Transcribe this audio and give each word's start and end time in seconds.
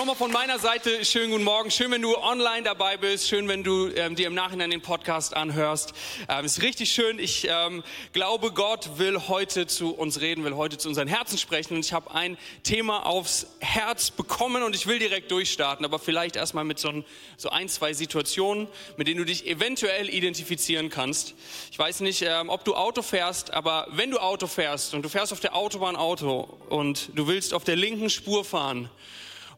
nochmal 0.00 0.16
von 0.16 0.32
meiner 0.32 0.58
Seite 0.58 1.04
schönen 1.04 1.30
guten 1.30 1.44
Morgen. 1.44 1.70
Schön, 1.70 1.90
wenn 1.90 2.00
du 2.00 2.16
online 2.16 2.62
dabei 2.62 2.96
bist. 2.96 3.28
Schön, 3.28 3.48
wenn 3.48 3.62
du 3.62 3.88
ähm, 3.88 4.16
dir 4.16 4.28
im 4.28 4.34
Nachhinein 4.34 4.70
den 4.70 4.80
Podcast 4.80 5.36
anhörst. 5.36 5.92
Ähm, 6.26 6.46
ist 6.46 6.62
richtig 6.62 6.90
schön. 6.90 7.18
Ich 7.18 7.46
ähm, 7.46 7.84
glaube, 8.14 8.50
Gott 8.52 8.96
will 8.96 9.28
heute 9.28 9.66
zu 9.66 9.94
uns 9.94 10.22
reden, 10.22 10.42
will 10.42 10.56
heute 10.56 10.78
zu 10.78 10.88
unseren 10.88 11.06
Herzen 11.06 11.36
sprechen. 11.36 11.74
Und 11.74 11.84
ich 11.84 11.92
habe 11.92 12.14
ein 12.14 12.38
Thema 12.62 13.04
aufs 13.04 13.46
Herz 13.58 14.10
bekommen 14.10 14.62
und 14.62 14.74
ich 14.74 14.86
will 14.86 14.98
direkt 14.98 15.30
durchstarten. 15.30 15.84
Aber 15.84 15.98
vielleicht 15.98 16.34
erstmal 16.34 16.64
mit 16.64 16.78
so 16.78 16.88
ein, 16.88 17.04
so 17.36 17.50
ein, 17.50 17.68
zwei 17.68 17.92
Situationen, 17.92 18.68
mit 18.96 19.06
denen 19.06 19.18
du 19.18 19.26
dich 19.26 19.46
eventuell 19.46 20.08
identifizieren 20.08 20.88
kannst. 20.88 21.34
Ich 21.72 21.78
weiß 21.78 22.00
nicht, 22.00 22.22
ähm, 22.22 22.48
ob 22.48 22.64
du 22.64 22.74
Auto 22.74 23.02
fährst, 23.02 23.52
aber 23.52 23.86
wenn 23.90 24.10
du 24.10 24.18
Auto 24.18 24.46
fährst 24.46 24.94
und 24.94 25.02
du 25.02 25.10
fährst 25.10 25.34
auf 25.34 25.40
der 25.40 25.54
Autobahn 25.54 25.96
Auto 25.96 26.56
und 26.70 27.10
du 27.16 27.26
willst 27.26 27.52
auf 27.52 27.64
der 27.64 27.76
linken 27.76 28.08
Spur 28.08 28.46
fahren, 28.46 28.88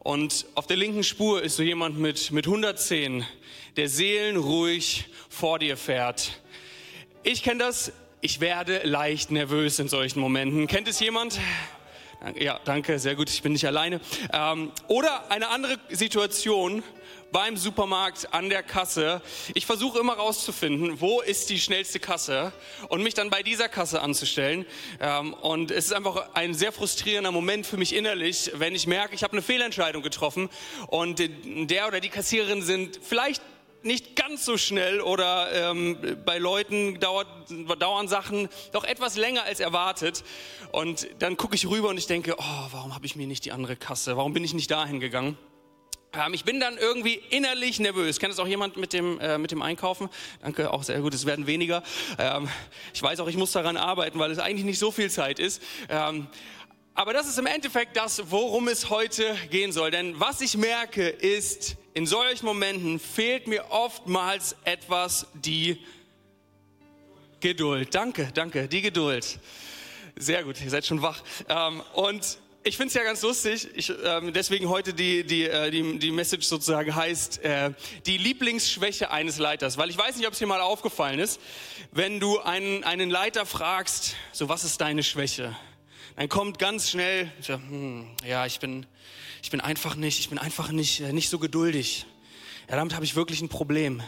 und 0.03 0.45
auf 0.55 0.67
der 0.67 0.77
linken 0.77 1.03
Spur 1.03 1.41
ist 1.41 1.55
so 1.55 1.63
jemand 1.63 1.97
mit, 1.97 2.31
mit 2.31 2.45
110, 2.45 3.25
der 3.77 3.87
seelenruhig 3.87 5.05
vor 5.29 5.59
dir 5.59 5.77
fährt. 5.77 6.41
Ich 7.23 7.41
kenne 7.41 7.63
das, 7.63 7.93
ich 8.19 8.41
werde 8.41 8.81
leicht 8.83 9.31
nervös 9.31 9.79
in 9.79 9.87
solchen 9.87 10.19
Momenten. 10.19 10.67
Kennt 10.67 10.89
es 10.89 10.99
jemand? 10.99 11.39
Ja, 12.39 12.59
danke, 12.63 12.99
sehr 12.99 13.15
gut, 13.15 13.29
ich 13.29 13.41
bin 13.41 13.51
nicht 13.51 13.67
alleine. 13.67 13.99
Ähm, 14.31 14.71
oder 14.87 15.29
eine 15.29 15.49
andere 15.49 15.77
Situation, 15.89 16.81
beim 17.33 17.57
Supermarkt 17.57 18.31
an 18.31 18.49
der 18.49 18.63
Kasse. 18.63 19.21
Ich 19.55 19.65
versuche 19.65 19.99
immer 19.99 20.13
rauszufinden, 20.13 21.01
wo 21.01 21.19
ist 21.19 21.49
die 21.49 21.59
schnellste 21.59 21.99
Kasse 21.99 22.53
und 22.89 23.03
mich 23.03 23.15
dann 23.15 23.29
bei 23.29 23.43
dieser 23.43 23.67
Kasse 23.67 24.01
anzustellen. 24.01 24.65
Ähm, 25.01 25.33
und 25.33 25.71
es 25.71 25.85
ist 25.85 25.93
einfach 25.93 26.29
ein 26.33 26.53
sehr 26.53 26.71
frustrierender 26.71 27.31
Moment 27.31 27.65
für 27.65 27.75
mich 27.75 27.93
innerlich, 27.93 28.51
wenn 28.53 28.75
ich 28.75 28.87
merke, 28.87 29.15
ich 29.15 29.23
habe 29.23 29.33
eine 29.33 29.41
Fehlentscheidung 29.41 30.03
getroffen 30.03 30.49
und 30.87 31.19
der 31.19 31.87
oder 31.87 31.99
die 31.99 32.09
Kassiererin 32.09 32.61
sind 32.61 32.99
vielleicht 33.01 33.41
nicht 33.83 34.15
ganz 34.15 34.45
so 34.45 34.57
schnell 34.57 35.01
oder 35.01 35.71
ähm, 35.71 35.97
bei 36.25 36.37
Leuten 36.37 36.99
dauert, 36.99 37.27
dauern 37.79 38.07
Sachen 38.07 38.49
doch 38.71 38.83
etwas 38.83 39.17
länger 39.17 39.43
als 39.43 39.59
erwartet. 39.59 40.23
Und 40.71 41.07
dann 41.19 41.37
gucke 41.37 41.55
ich 41.55 41.67
rüber 41.67 41.89
und 41.89 41.97
ich 41.97 42.07
denke, 42.07 42.35
oh, 42.37 42.67
warum 42.71 42.95
habe 42.95 43.05
ich 43.05 43.15
mir 43.15 43.27
nicht 43.27 43.45
die 43.45 43.51
andere 43.51 43.75
Kasse? 43.75 44.17
Warum 44.17 44.33
bin 44.33 44.43
ich 44.43 44.53
nicht 44.53 44.71
dahin 44.71 44.99
gegangen? 44.99 45.37
Ähm, 46.13 46.33
ich 46.33 46.45
bin 46.45 46.59
dann 46.59 46.77
irgendwie 46.77 47.21
innerlich 47.29 47.79
nervös. 47.79 48.19
Kennt 48.19 48.31
das 48.31 48.39
auch 48.39 48.47
jemand 48.47 48.77
mit 48.77 48.93
dem, 48.93 49.19
äh, 49.19 49.37
mit 49.37 49.51
dem 49.51 49.61
Einkaufen? 49.61 50.09
Danke, 50.41 50.71
auch 50.71 50.83
sehr 50.83 50.99
gut, 50.99 51.13
es 51.13 51.25
werden 51.25 51.47
weniger. 51.47 51.83
Ähm, 52.19 52.47
ich 52.93 53.01
weiß 53.01 53.19
auch, 53.19 53.27
ich 53.27 53.37
muss 53.37 53.51
daran 53.51 53.77
arbeiten, 53.77 54.19
weil 54.19 54.31
es 54.31 54.39
eigentlich 54.39 54.65
nicht 54.65 54.79
so 54.79 54.91
viel 54.91 55.09
Zeit 55.09 55.39
ist. 55.39 55.61
Aber 56.95 57.13
das 57.13 57.27
ist 57.27 57.39
im 57.39 57.47
Endeffekt 57.47 57.97
das, 57.97 58.29
worum 58.29 58.67
es 58.67 58.91
heute 58.91 59.35
gehen 59.49 59.71
soll. 59.71 59.89
Denn 59.89 60.19
was 60.19 60.41
ich 60.41 60.55
merke, 60.55 61.07
ist, 61.07 61.75
in 61.95 62.05
solchen 62.05 62.45
Momenten 62.45 62.99
fehlt 62.99 63.47
mir 63.47 63.71
oftmals 63.71 64.55
etwas 64.63 65.25
die 65.33 65.83
Geduld. 67.39 67.95
Danke, 67.95 68.29
danke, 68.33 68.67
die 68.67 68.81
Geduld. 68.81 69.39
Sehr 70.15 70.43
gut, 70.43 70.61
ihr 70.61 70.69
seid 70.69 70.85
schon 70.85 71.01
wach. 71.01 71.23
Ähm, 71.49 71.81
und 71.93 72.37
ich 72.63 72.77
finde 72.77 72.89
es 72.89 72.93
ja 72.93 73.03
ganz 73.03 73.23
lustig, 73.23 73.67
ich, 73.73 73.91
ähm, 74.03 74.31
deswegen 74.31 74.69
heute 74.69 74.93
die, 74.93 75.23
die, 75.23 75.45
äh, 75.45 75.71
die, 75.71 75.97
die 75.97 76.11
Message 76.11 76.45
sozusagen 76.45 76.95
heißt, 76.95 77.43
äh, 77.43 77.71
die 78.05 78.17
Lieblingsschwäche 78.17 79.09
eines 79.09 79.39
Leiters. 79.39 79.77
Weil 79.77 79.89
ich 79.89 79.97
weiß 79.97 80.15
nicht, 80.15 80.27
ob 80.27 80.33
es 80.33 80.39
dir 80.39 80.45
mal 80.45 80.61
aufgefallen 80.61 81.19
ist, 81.19 81.41
wenn 81.91 82.19
du 82.19 82.39
einen, 82.39 82.83
einen 82.83 83.09
Leiter 83.09 83.47
fragst, 83.47 84.15
so 84.31 84.47
was 84.47 84.63
ist 84.63 84.79
deine 84.79 85.01
Schwäche? 85.01 85.55
Dann 86.15 86.29
kommt 86.29 86.59
ganz 86.59 86.89
schnell, 86.89 87.31
so, 87.41 87.53
hm, 87.53 88.07
ja, 88.27 88.45
ich 88.45 88.59
bin, 88.59 88.85
ich 89.41 89.51
bin 89.51 89.61
einfach 89.61 89.95
nicht, 89.95 90.19
ich 90.19 90.29
bin 90.29 90.37
einfach 90.37 90.71
nicht, 90.71 91.01
äh, 91.01 91.13
nicht 91.13 91.29
so 91.29 91.39
geduldig. 91.39 92.05
Ja, 92.69 92.77
damit 92.77 92.93
habe 92.95 93.03
ich 93.03 93.15
wirklich 93.15 93.41
ein 93.41 93.49
Problem. 93.49 94.01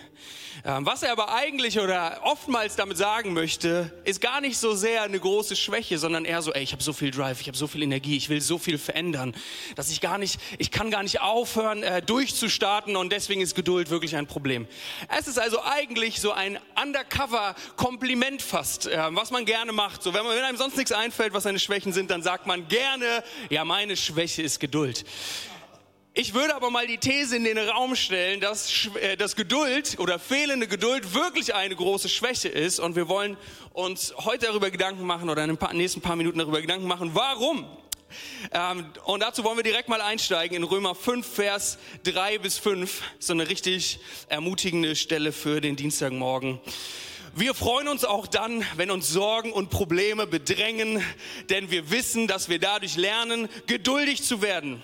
Ähm, 0.63 0.85
was 0.85 1.03
er 1.03 1.11
aber 1.11 1.33
eigentlich 1.33 1.77
oder 1.79 2.21
oftmals 2.23 2.77
damit 2.77 2.97
sagen 2.97 3.33
möchte, 3.33 3.91
ist 4.05 4.21
gar 4.21 4.39
nicht 4.39 4.57
so 4.57 4.73
sehr 4.73 5.03
eine 5.03 5.19
große 5.19 5.57
Schwäche, 5.57 5.97
sondern 5.97 6.23
eher 6.23 6.41
so, 6.41 6.53
ey, 6.53 6.63
ich 6.63 6.71
habe 6.71 6.81
so 6.81 6.93
viel 6.93 7.11
Drive, 7.11 7.41
ich 7.41 7.47
habe 7.47 7.57
so 7.57 7.67
viel 7.67 7.83
Energie, 7.83 8.15
ich 8.15 8.29
will 8.29 8.39
so 8.39 8.57
viel 8.57 8.77
verändern, 8.77 9.35
dass 9.75 9.91
ich 9.91 9.99
gar 9.99 10.17
nicht, 10.17 10.39
ich 10.57 10.71
kann 10.71 10.89
gar 10.89 11.03
nicht 11.03 11.19
aufhören, 11.19 11.83
äh, 11.83 12.01
durchzustarten 12.01 12.95
und 12.95 13.11
deswegen 13.11 13.41
ist 13.41 13.55
Geduld 13.55 13.89
wirklich 13.89 14.15
ein 14.15 14.25
Problem. 14.25 14.67
Es 15.15 15.27
ist 15.27 15.37
also 15.37 15.61
eigentlich 15.61 16.21
so 16.21 16.31
ein 16.31 16.57
Undercover-Kompliment 16.81 18.41
fast, 18.41 18.87
äh, 18.87 18.97
was 19.11 19.31
man 19.31 19.43
gerne 19.43 19.73
macht. 19.73 20.01
So, 20.01 20.13
wenn, 20.13 20.23
man, 20.23 20.35
wenn 20.37 20.43
einem 20.45 20.57
sonst 20.57 20.77
nichts 20.77 20.93
einfällt, 20.93 21.33
was 21.33 21.43
seine 21.43 21.59
Schwächen 21.59 21.91
sind, 21.91 22.09
dann 22.09 22.23
sagt 22.23 22.47
man 22.47 22.69
gerne, 22.69 23.23
ja, 23.49 23.65
meine 23.65 23.97
Schwäche 23.97 24.41
ist 24.41 24.61
Geduld. 24.61 25.03
Ich 26.17 26.33
würde 26.33 26.55
aber 26.55 26.69
mal 26.69 26.87
die 26.87 26.97
These 26.97 27.35
in 27.35 27.43
den 27.43 27.57
Raum 27.57 27.93
stellen, 27.93 28.39
dass, 28.39 28.87
äh, 29.01 29.17
dass 29.17 29.35
Geduld 29.35 29.99
oder 29.99 30.17
fehlende 30.17 30.65
Geduld 30.65 31.13
wirklich 31.13 31.53
eine 31.53 31.75
große 31.75 32.07
Schwäche 32.07 32.47
ist. 32.47 32.79
Und 32.79 32.95
wir 32.95 33.09
wollen 33.09 33.35
uns 33.73 34.13
heute 34.23 34.45
darüber 34.45 34.71
Gedanken 34.71 35.03
machen 35.03 35.29
oder 35.29 35.43
in 35.43 35.57
den 35.57 35.77
nächsten 35.77 35.99
paar 35.99 36.15
Minuten 36.15 36.39
darüber 36.39 36.61
Gedanken 36.61 36.87
machen, 36.87 37.11
warum. 37.11 37.65
Ähm, 38.53 38.85
und 39.03 39.19
dazu 39.19 39.43
wollen 39.43 39.57
wir 39.57 39.63
direkt 39.65 39.89
mal 39.89 39.99
einsteigen 39.99 40.55
in 40.55 40.63
Römer 40.63 40.95
5, 40.95 41.27
Vers 41.27 41.79
3 42.05 42.37
bis 42.37 42.57
5. 42.59 43.01
So 43.19 43.33
eine 43.33 43.49
richtig 43.49 43.99
ermutigende 44.29 44.95
Stelle 44.95 45.33
für 45.33 45.59
den 45.59 45.75
Dienstagmorgen. 45.75 46.61
Wir 47.35 47.53
freuen 47.53 47.89
uns 47.89 48.05
auch 48.05 48.27
dann, 48.27 48.65
wenn 48.77 48.89
uns 48.89 49.09
Sorgen 49.09 49.51
und 49.51 49.69
Probleme 49.69 50.27
bedrängen, 50.27 51.03
denn 51.49 51.71
wir 51.71 51.91
wissen, 51.91 52.27
dass 52.27 52.47
wir 52.47 52.59
dadurch 52.59 52.95
lernen, 52.95 53.49
geduldig 53.67 54.23
zu 54.23 54.41
werden. 54.41 54.81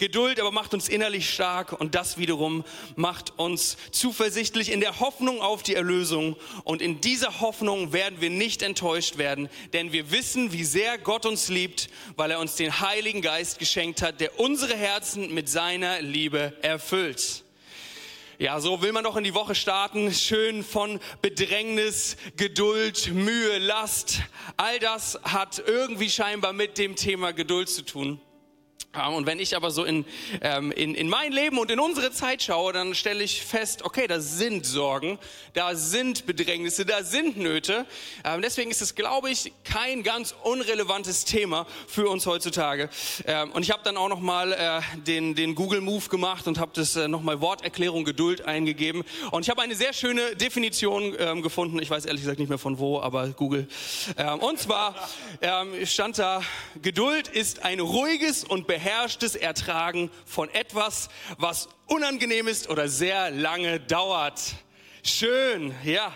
Geduld 0.00 0.40
aber 0.40 0.50
macht 0.50 0.72
uns 0.72 0.88
innerlich 0.88 1.28
stark 1.28 1.78
und 1.78 1.94
das 1.94 2.16
wiederum 2.16 2.64
macht 2.96 3.38
uns 3.38 3.76
zuversichtlich 3.90 4.72
in 4.72 4.80
der 4.80 4.98
Hoffnung 4.98 5.42
auf 5.42 5.62
die 5.62 5.74
Erlösung. 5.74 6.36
Und 6.64 6.80
in 6.80 7.02
dieser 7.02 7.40
Hoffnung 7.40 7.92
werden 7.92 8.18
wir 8.22 8.30
nicht 8.30 8.62
enttäuscht 8.62 9.18
werden, 9.18 9.50
denn 9.74 9.92
wir 9.92 10.10
wissen, 10.10 10.52
wie 10.52 10.64
sehr 10.64 10.96
Gott 10.96 11.26
uns 11.26 11.50
liebt, 11.50 11.90
weil 12.16 12.30
er 12.30 12.40
uns 12.40 12.56
den 12.56 12.80
Heiligen 12.80 13.20
Geist 13.20 13.58
geschenkt 13.58 14.00
hat, 14.00 14.20
der 14.20 14.40
unsere 14.40 14.74
Herzen 14.74 15.34
mit 15.34 15.50
seiner 15.50 16.00
Liebe 16.00 16.54
erfüllt. 16.62 17.44
Ja, 18.38 18.58
so 18.58 18.80
will 18.80 18.92
man 18.92 19.04
doch 19.04 19.16
in 19.16 19.24
die 19.24 19.34
Woche 19.34 19.54
starten. 19.54 20.14
Schön 20.14 20.64
von 20.64 20.98
Bedrängnis, 21.20 22.16
Geduld, 22.38 23.12
Mühe, 23.12 23.58
Last. 23.58 24.22
All 24.56 24.78
das 24.78 25.20
hat 25.24 25.62
irgendwie 25.66 26.08
scheinbar 26.08 26.54
mit 26.54 26.78
dem 26.78 26.96
Thema 26.96 27.34
Geduld 27.34 27.68
zu 27.68 27.84
tun. 27.84 28.18
Und 28.92 29.24
wenn 29.24 29.38
ich 29.38 29.54
aber 29.54 29.70
so 29.70 29.84
in, 29.84 30.04
ähm, 30.40 30.72
in, 30.72 30.96
in 30.96 31.08
mein 31.08 31.30
Leben 31.30 31.58
und 31.58 31.70
in 31.70 31.78
unsere 31.78 32.10
Zeit 32.10 32.42
schaue, 32.42 32.72
dann 32.72 32.96
stelle 32.96 33.22
ich 33.22 33.40
fest, 33.40 33.84
okay, 33.84 34.08
da 34.08 34.18
sind 34.18 34.66
Sorgen, 34.66 35.16
da 35.54 35.76
sind 35.76 36.26
Bedrängnisse, 36.26 36.84
da 36.84 37.04
sind 37.04 37.36
Nöte. 37.36 37.86
Ähm, 38.24 38.42
deswegen 38.42 38.68
ist 38.68 38.82
es, 38.82 38.96
glaube 38.96 39.30
ich, 39.30 39.52
kein 39.62 40.02
ganz 40.02 40.34
unrelevantes 40.42 41.24
Thema 41.24 41.68
für 41.86 42.08
uns 42.08 42.26
heutzutage. 42.26 42.90
Ähm, 43.26 43.52
und 43.52 43.62
ich 43.62 43.70
habe 43.70 43.82
dann 43.84 43.96
auch 43.96 44.08
nochmal 44.08 44.52
äh, 44.52 44.80
den, 45.06 45.36
den 45.36 45.54
Google 45.54 45.82
Move 45.82 46.08
gemacht 46.08 46.48
und 46.48 46.58
habe 46.58 46.72
das 46.74 46.96
äh, 46.96 47.06
nochmal 47.06 47.40
Worterklärung 47.40 48.04
Geduld 48.04 48.44
eingegeben. 48.44 49.04
Und 49.30 49.42
ich 49.42 49.50
habe 49.50 49.62
eine 49.62 49.76
sehr 49.76 49.92
schöne 49.92 50.34
Definition 50.34 51.12
gefunden. 51.42 51.80
Ich 51.80 51.90
weiß 51.90 52.06
ehrlich 52.06 52.22
gesagt 52.22 52.38
nicht 52.38 52.48
mehr 52.48 52.58
von 52.58 52.78
wo, 52.78 53.00
aber 53.00 53.28
Google. 53.28 53.68
Und 54.40 54.58
zwar 54.58 54.94
stand 55.84 56.18
da, 56.18 56.42
Geduld 56.80 57.28
ist 57.28 57.64
ein 57.64 57.80
ruhiges 57.80 58.44
und 58.44 58.66
beherrschtes 58.66 58.79
Ertragen 59.34 60.10
von 60.24 60.48
etwas, 60.50 61.08
was 61.38 61.68
unangenehm 61.86 62.48
ist 62.48 62.68
oder 62.68 62.88
sehr 62.88 63.30
lange 63.30 63.80
dauert. 63.80 64.40
Schön, 65.02 65.74
ja 65.84 66.12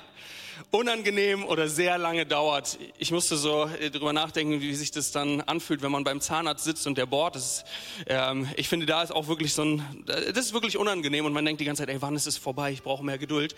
unangenehm 0.71 1.45
oder 1.45 1.69
sehr 1.69 1.99
lange 1.99 2.27
dauert. 2.27 2.79
Ich 2.99 3.11
musste 3.11 3.37
so 3.37 3.65
äh, 3.81 3.91
drüber 3.91 4.13
nachdenken, 4.13 4.61
wie 4.61 4.75
sich 4.75 4.91
das 4.91 5.13
dann 5.13 5.41
anfühlt, 5.43 5.83
wenn 5.83 5.93
man 5.93 6.05
beim 6.05 6.21
Zahnarzt 6.21 6.65
sitzt 6.65 6.87
und 6.87 6.99
der 6.99 7.07
bohrt. 7.07 7.37
Das, 7.37 7.65
ähm, 8.07 8.49
ich 8.57 8.69
finde, 8.69 8.87
da 8.87 9.03
ist 9.03 9.13
auch 9.13 9.29
wirklich 9.29 9.55
so 9.55 9.63
ein, 9.63 10.05
das 10.07 10.47
ist 10.47 10.53
wirklich 10.53 10.77
unangenehm 10.77 11.25
und 11.25 11.33
man 11.33 11.45
denkt 11.45 11.61
die 11.61 11.65
ganze 11.65 11.83
Zeit, 11.83 11.91
ey, 11.91 12.01
wann 12.03 12.17
ist 12.17 12.27
es 12.27 12.37
vorbei? 12.37 12.73
Ich 12.73 12.83
brauche 12.83 13.05
mehr 13.05 13.19
Geduld. 13.19 13.55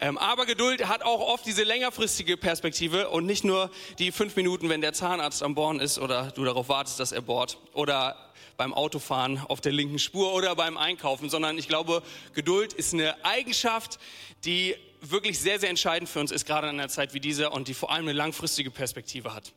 Ähm, 0.00 0.18
aber 0.18 0.46
Geduld 0.46 0.88
hat 0.88 1.02
auch 1.02 1.20
oft 1.20 1.46
diese 1.46 1.62
längerfristige 1.62 2.36
Perspektive 2.36 3.08
und 3.10 3.26
nicht 3.26 3.44
nur 3.44 3.70
die 3.98 4.12
fünf 4.12 4.36
Minuten, 4.36 4.68
wenn 4.68 4.80
der 4.80 4.92
Zahnarzt 4.92 5.42
am 5.42 5.54
Bohren 5.54 5.80
ist 5.80 5.98
oder 5.98 6.32
du 6.32 6.44
darauf 6.44 6.68
wartest, 6.68 7.00
dass 7.00 7.12
er 7.12 7.22
bohrt 7.22 7.58
oder 7.72 8.16
beim 8.58 8.74
Autofahren 8.74 9.38
auf 9.38 9.60
der 9.60 9.72
linken 9.72 10.00
Spur 10.00 10.34
oder 10.34 10.54
beim 10.56 10.76
Einkaufen, 10.76 11.30
sondern 11.30 11.56
ich 11.56 11.68
glaube, 11.68 12.02
Geduld 12.34 12.72
ist 12.72 12.92
eine 12.92 13.24
Eigenschaft, 13.24 13.98
die 14.44 14.74
wirklich 15.00 15.38
sehr, 15.38 15.60
sehr 15.60 15.70
entscheidend 15.70 16.08
für 16.08 16.20
uns 16.20 16.30
ist, 16.30 16.46
gerade 16.46 16.68
in 16.68 16.78
einer 16.78 16.88
Zeit 16.88 17.14
wie 17.14 17.20
dieser 17.20 17.52
und 17.52 17.68
die 17.68 17.74
vor 17.74 17.90
allem 17.90 18.04
eine 18.04 18.12
langfristige 18.12 18.70
Perspektive 18.70 19.34
hat. 19.34 19.52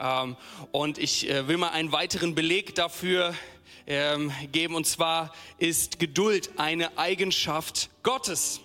Ähm, 0.00 0.36
und 0.72 0.98
ich 0.98 1.28
äh, 1.28 1.48
will 1.48 1.56
mal 1.56 1.70
einen 1.70 1.92
weiteren 1.92 2.34
Beleg 2.34 2.74
dafür 2.74 3.34
ähm, 3.86 4.32
geben, 4.52 4.74
und 4.74 4.86
zwar 4.86 5.32
ist 5.58 5.98
Geduld 5.98 6.50
eine 6.56 6.98
Eigenschaft 6.98 7.90
Gottes. 8.02 8.60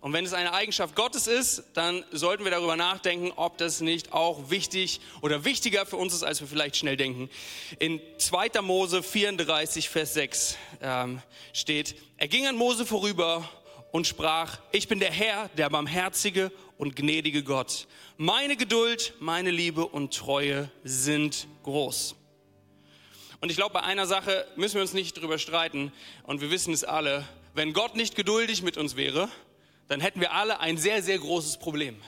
Und 0.00 0.12
wenn 0.12 0.24
es 0.24 0.32
eine 0.32 0.52
Eigenschaft 0.52 0.96
Gottes 0.96 1.28
ist, 1.28 1.62
dann 1.74 2.04
sollten 2.10 2.42
wir 2.42 2.50
darüber 2.50 2.74
nachdenken, 2.74 3.30
ob 3.36 3.56
das 3.58 3.80
nicht 3.80 4.12
auch 4.12 4.50
wichtig 4.50 5.00
oder 5.20 5.44
wichtiger 5.44 5.86
für 5.86 5.96
uns 5.96 6.12
ist, 6.12 6.24
als 6.24 6.40
wir 6.40 6.48
vielleicht 6.48 6.76
schnell 6.76 6.96
denken. 6.96 7.30
In 7.78 8.00
2. 8.18 8.62
Mose 8.62 9.04
34, 9.04 9.88
Vers 9.88 10.14
6 10.14 10.56
ähm, 10.80 11.22
steht, 11.52 11.94
er 12.16 12.26
ging 12.26 12.48
an 12.48 12.56
Mose 12.56 12.84
vorüber 12.84 13.48
und 13.92 14.06
sprach, 14.06 14.58
ich 14.72 14.88
bin 14.88 14.98
der 14.98 15.12
Herr, 15.12 15.48
der 15.50 15.70
barmherzige 15.70 16.50
und 16.78 16.96
gnädige 16.96 17.44
Gott. 17.44 17.86
Meine 18.16 18.56
Geduld, 18.56 19.14
meine 19.20 19.50
Liebe 19.50 19.86
und 19.86 20.14
Treue 20.14 20.70
sind 20.82 21.46
groß. 21.62 22.16
Und 23.40 23.50
ich 23.50 23.56
glaube, 23.56 23.74
bei 23.74 23.82
einer 23.82 24.06
Sache 24.06 24.46
müssen 24.56 24.76
wir 24.76 24.82
uns 24.82 24.94
nicht 24.94 25.14
drüber 25.14 25.38
streiten. 25.38 25.92
Und 26.22 26.40
wir 26.40 26.50
wissen 26.50 26.72
es 26.72 26.84
alle. 26.84 27.28
Wenn 27.54 27.72
Gott 27.72 27.96
nicht 27.96 28.16
geduldig 28.16 28.62
mit 28.62 28.76
uns 28.78 28.96
wäre, 28.96 29.28
dann 29.88 30.00
hätten 30.00 30.20
wir 30.20 30.32
alle 30.32 30.60
ein 30.60 30.78
sehr, 30.78 31.02
sehr 31.02 31.18
großes 31.18 31.58
Problem. 31.58 32.00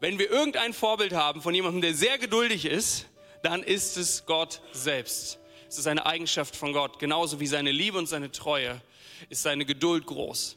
Wenn 0.00 0.18
wir 0.18 0.30
irgendein 0.30 0.72
Vorbild 0.72 1.12
haben 1.12 1.42
von 1.42 1.54
jemandem, 1.54 1.82
der 1.82 1.94
sehr 1.94 2.16
geduldig 2.16 2.64
ist, 2.64 3.06
dann 3.42 3.62
ist 3.62 3.96
es 3.96 4.24
Gott 4.24 4.62
selbst. 4.72 5.38
Es 5.68 5.78
ist 5.78 5.86
eine 5.86 6.06
Eigenschaft 6.06 6.56
von 6.56 6.72
Gott. 6.72 6.98
Genauso 6.98 7.38
wie 7.40 7.46
seine 7.46 7.72
Liebe 7.72 7.98
und 7.98 8.06
seine 8.06 8.30
Treue 8.30 8.80
ist 9.28 9.42
seine 9.42 9.66
Geduld 9.66 10.06
groß. 10.06 10.56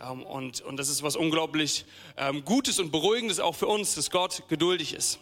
Ähm, 0.00 0.22
und, 0.22 0.60
und 0.62 0.76
das 0.76 0.88
ist 0.88 1.02
was 1.02 1.16
unglaublich 1.16 1.84
ähm, 2.16 2.44
Gutes 2.44 2.78
und 2.78 2.90
Beruhigendes 2.90 3.40
auch 3.40 3.54
für 3.54 3.66
uns, 3.66 3.94
dass 3.94 4.10
Gott 4.10 4.42
geduldig 4.48 4.94
ist. 4.94 5.18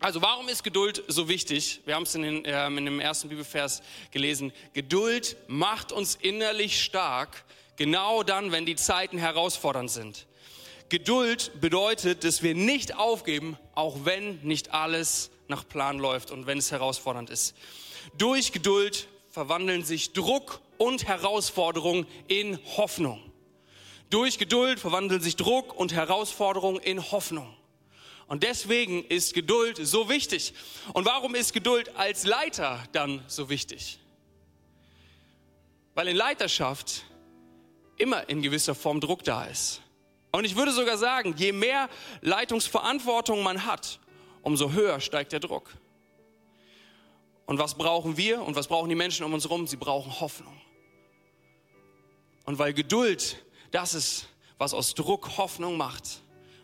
Also 0.00 0.22
warum 0.22 0.48
ist 0.48 0.62
Geduld 0.62 1.02
so 1.08 1.28
wichtig? 1.28 1.80
Wir 1.84 1.96
haben 1.96 2.04
es 2.04 2.14
in, 2.14 2.22
den, 2.22 2.42
ähm, 2.44 2.78
in 2.78 2.84
dem 2.84 3.00
ersten 3.00 3.28
Bibelvers 3.28 3.82
gelesen. 4.12 4.52
Geduld 4.72 5.36
macht 5.48 5.90
uns 5.90 6.14
innerlich 6.14 6.82
stark, 6.82 7.44
genau 7.76 8.22
dann, 8.22 8.52
wenn 8.52 8.64
die 8.64 8.76
Zeiten 8.76 9.18
herausfordernd 9.18 9.90
sind. 9.90 10.26
Geduld 10.88 11.60
bedeutet, 11.60 12.22
dass 12.22 12.42
wir 12.42 12.54
nicht 12.54 12.96
aufgeben, 12.96 13.58
auch 13.74 14.04
wenn 14.04 14.38
nicht 14.42 14.72
alles 14.72 15.30
nach 15.48 15.68
Plan 15.68 15.98
läuft 15.98 16.30
und 16.30 16.46
wenn 16.46 16.58
es 16.58 16.70
herausfordernd 16.70 17.28
ist. 17.28 17.54
Durch 18.16 18.52
Geduld 18.52 19.08
verwandeln 19.30 19.84
sich 19.84 20.12
Druck 20.12 20.60
und 20.78 21.06
Herausforderung 21.06 22.06
in 22.28 22.58
Hoffnung. 22.76 23.27
Durch 24.10 24.38
Geduld 24.38 24.80
verwandeln 24.80 25.20
sich 25.20 25.36
Druck 25.36 25.74
und 25.74 25.92
Herausforderung 25.92 26.78
in 26.80 27.10
Hoffnung. 27.10 27.54
Und 28.26 28.42
deswegen 28.42 29.04
ist 29.04 29.34
Geduld 29.34 29.78
so 29.82 30.08
wichtig. 30.08 30.54
Und 30.92 31.06
warum 31.06 31.34
ist 31.34 31.52
Geduld 31.52 31.96
als 31.96 32.24
Leiter 32.24 32.82
dann 32.92 33.22
so 33.26 33.48
wichtig? 33.48 33.98
Weil 35.94 36.08
in 36.08 36.16
Leiterschaft 36.16 37.04
immer 37.96 38.28
in 38.28 38.42
gewisser 38.42 38.74
Form 38.74 39.00
Druck 39.00 39.24
da 39.24 39.44
ist. 39.44 39.82
Und 40.30 40.44
ich 40.44 40.56
würde 40.56 40.72
sogar 40.72 40.98
sagen, 40.98 41.34
je 41.36 41.52
mehr 41.52 41.88
Leitungsverantwortung 42.20 43.42
man 43.42 43.64
hat, 43.64 43.98
umso 44.42 44.72
höher 44.72 45.00
steigt 45.00 45.32
der 45.32 45.40
Druck. 45.40 45.70
Und 47.46 47.58
was 47.58 47.76
brauchen 47.76 48.16
wir 48.18 48.42
und 48.42 48.56
was 48.56 48.68
brauchen 48.68 48.90
die 48.90 48.94
Menschen 48.94 49.24
um 49.24 49.32
uns 49.32 49.44
herum? 49.44 49.66
Sie 49.66 49.76
brauchen 49.76 50.20
Hoffnung. 50.20 50.60
Und 52.44 52.58
weil 52.58 52.74
Geduld 52.74 53.42
das 53.70 53.94
ist, 53.94 54.26
was 54.58 54.74
aus 54.74 54.94
Druck 54.94 55.36
Hoffnung 55.36 55.76
macht, 55.76 56.20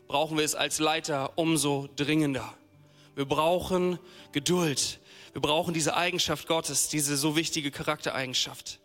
brauchen 0.09 0.37
wir 0.37 0.45
es 0.45 0.55
als 0.55 0.79
Leiter 0.79 1.33
umso 1.37 1.89
dringender. 1.97 2.55
Wir 3.15 3.25
brauchen 3.25 3.99
Geduld. 4.33 5.01
Wir 5.33 5.41
brauchen 5.41 5.75
diese 5.75 5.97
Eigenschaft 5.97 6.47
Gottes, 6.47 6.89
diese 6.89 7.17
so 7.17 7.37
wichtige 7.37 7.71
Charaktereigenschaft. 7.71 8.79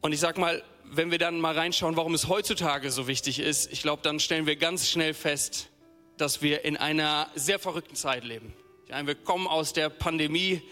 Und 0.00 0.12
ich 0.12 0.20
sag 0.20 0.38
mal, 0.38 0.62
wenn 0.84 1.10
wir 1.10 1.18
dann 1.18 1.40
mal 1.40 1.56
reinschauen, 1.56 1.96
warum 1.96 2.14
es 2.14 2.28
heutzutage 2.28 2.90
so 2.90 3.08
wichtig 3.08 3.40
ist, 3.40 3.72
ich 3.72 3.82
glaube, 3.82 4.02
dann 4.02 4.20
stellen 4.20 4.46
wir 4.46 4.56
ganz 4.56 4.88
schnell 4.88 5.14
fest, 5.14 5.68
dass 6.16 6.42
wir 6.42 6.64
in 6.64 6.76
einer 6.76 7.28
sehr 7.34 7.58
verrückten 7.58 7.96
Zeit 7.96 8.24
leben. 8.24 8.54
Wir 8.88 9.14
kommen 9.14 9.46
aus 9.48 9.72
der 9.72 9.88
Pandemie, 9.88 10.62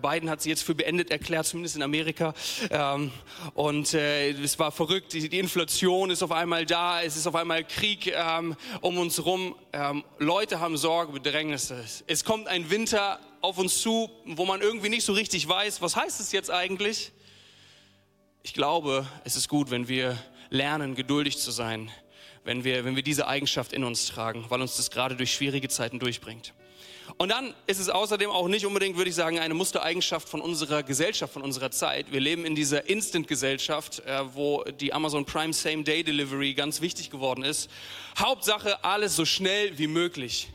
Biden 0.00 0.30
hat 0.30 0.40
sie 0.40 0.48
jetzt 0.48 0.62
für 0.62 0.74
beendet 0.74 1.10
erklärt, 1.10 1.46
zumindest 1.46 1.76
in 1.76 1.82
Amerika. 1.82 2.34
Ähm, 2.70 3.10
und 3.54 3.94
äh, 3.94 4.30
es 4.30 4.58
war 4.58 4.70
verrückt. 4.70 5.12
Die, 5.12 5.28
die, 5.28 5.38
Inflation 5.38 6.10
ist 6.10 6.22
auf 6.22 6.30
einmal 6.30 6.64
da. 6.66 7.02
Es 7.02 7.16
ist 7.16 7.26
auf 7.26 7.34
einmal 7.34 7.64
Krieg 7.64 8.06
ähm, 8.06 8.56
um 8.80 8.98
uns 8.98 9.24
rum. 9.24 9.56
Ähm, 9.72 10.04
Leute 10.18 10.60
haben 10.60 10.76
Sorge, 10.76 11.12
Bedrängnisse. 11.12 11.84
Es 12.06 12.24
kommt 12.24 12.46
ein 12.46 12.70
Winter 12.70 13.18
auf 13.40 13.58
uns 13.58 13.80
zu, 13.80 14.08
wo 14.24 14.44
man 14.44 14.60
irgendwie 14.60 14.88
nicht 14.88 15.04
so 15.04 15.12
richtig 15.12 15.48
weiß, 15.48 15.82
was 15.82 15.96
heißt 15.96 16.20
es 16.20 16.32
jetzt 16.32 16.50
eigentlich? 16.50 17.12
Ich 18.44 18.54
glaube, 18.54 19.06
es 19.24 19.36
ist 19.36 19.48
gut, 19.48 19.70
wenn 19.70 19.88
wir 19.88 20.16
lernen, 20.50 20.94
geduldig 20.94 21.38
zu 21.38 21.50
sein, 21.50 21.90
wenn 22.44 22.64
wir, 22.64 22.84
wenn 22.84 22.96
wir 22.96 23.02
diese 23.02 23.26
Eigenschaft 23.26 23.72
in 23.72 23.84
uns 23.84 24.06
tragen, 24.06 24.44
weil 24.48 24.60
uns 24.60 24.76
das 24.76 24.90
gerade 24.90 25.16
durch 25.16 25.32
schwierige 25.32 25.68
Zeiten 25.68 25.98
durchbringt. 25.98 26.54
Und 27.18 27.30
dann 27.30 27.54
ist 27.66 27.78
es 27.78 27.88
außerdem 27.88 28.30
auch 28.30 28.48
nicht 28.48 28.66
unbedingt, 28.66 28.96
würde 28.96 29.10
ich 29.10 29.16
sagen, 29.16 29.38
eine 29.38 29.54
Mustereigenschaft 29.54 30.28
von 30.28 30.40
unserer 30.40 30.82
Gesellschaft, 30.82 31.32
von 31.32 31.42
unserer 31.42 31.70
Zeit. 31.70 32.10
Wir 32.10 32.20
leben 32.20 32.44
in 32.44 32.54
dieser 32.54 32.88
Instant-Gesellschaft, 32.88 34.00
äh, 34.00 34.22
wo 34.34 34.64
die 34.64 34.92
Amazon 34.92 35.24
Prime 35.24 35.52
Same-Day 35.52 36.04
Delivery 36.04 36.54
ganz 36.54 36.80
wichtig 36.80 37.10
geworden 37.10 37.44
ist. 37.44 37.70
Hauptsache, 38.18 38.84
alles 38.84 39.16
so 39.16 39.24
schnell 39.24 39.78
wie 39.78 39.86
möglich. 39.86 40.48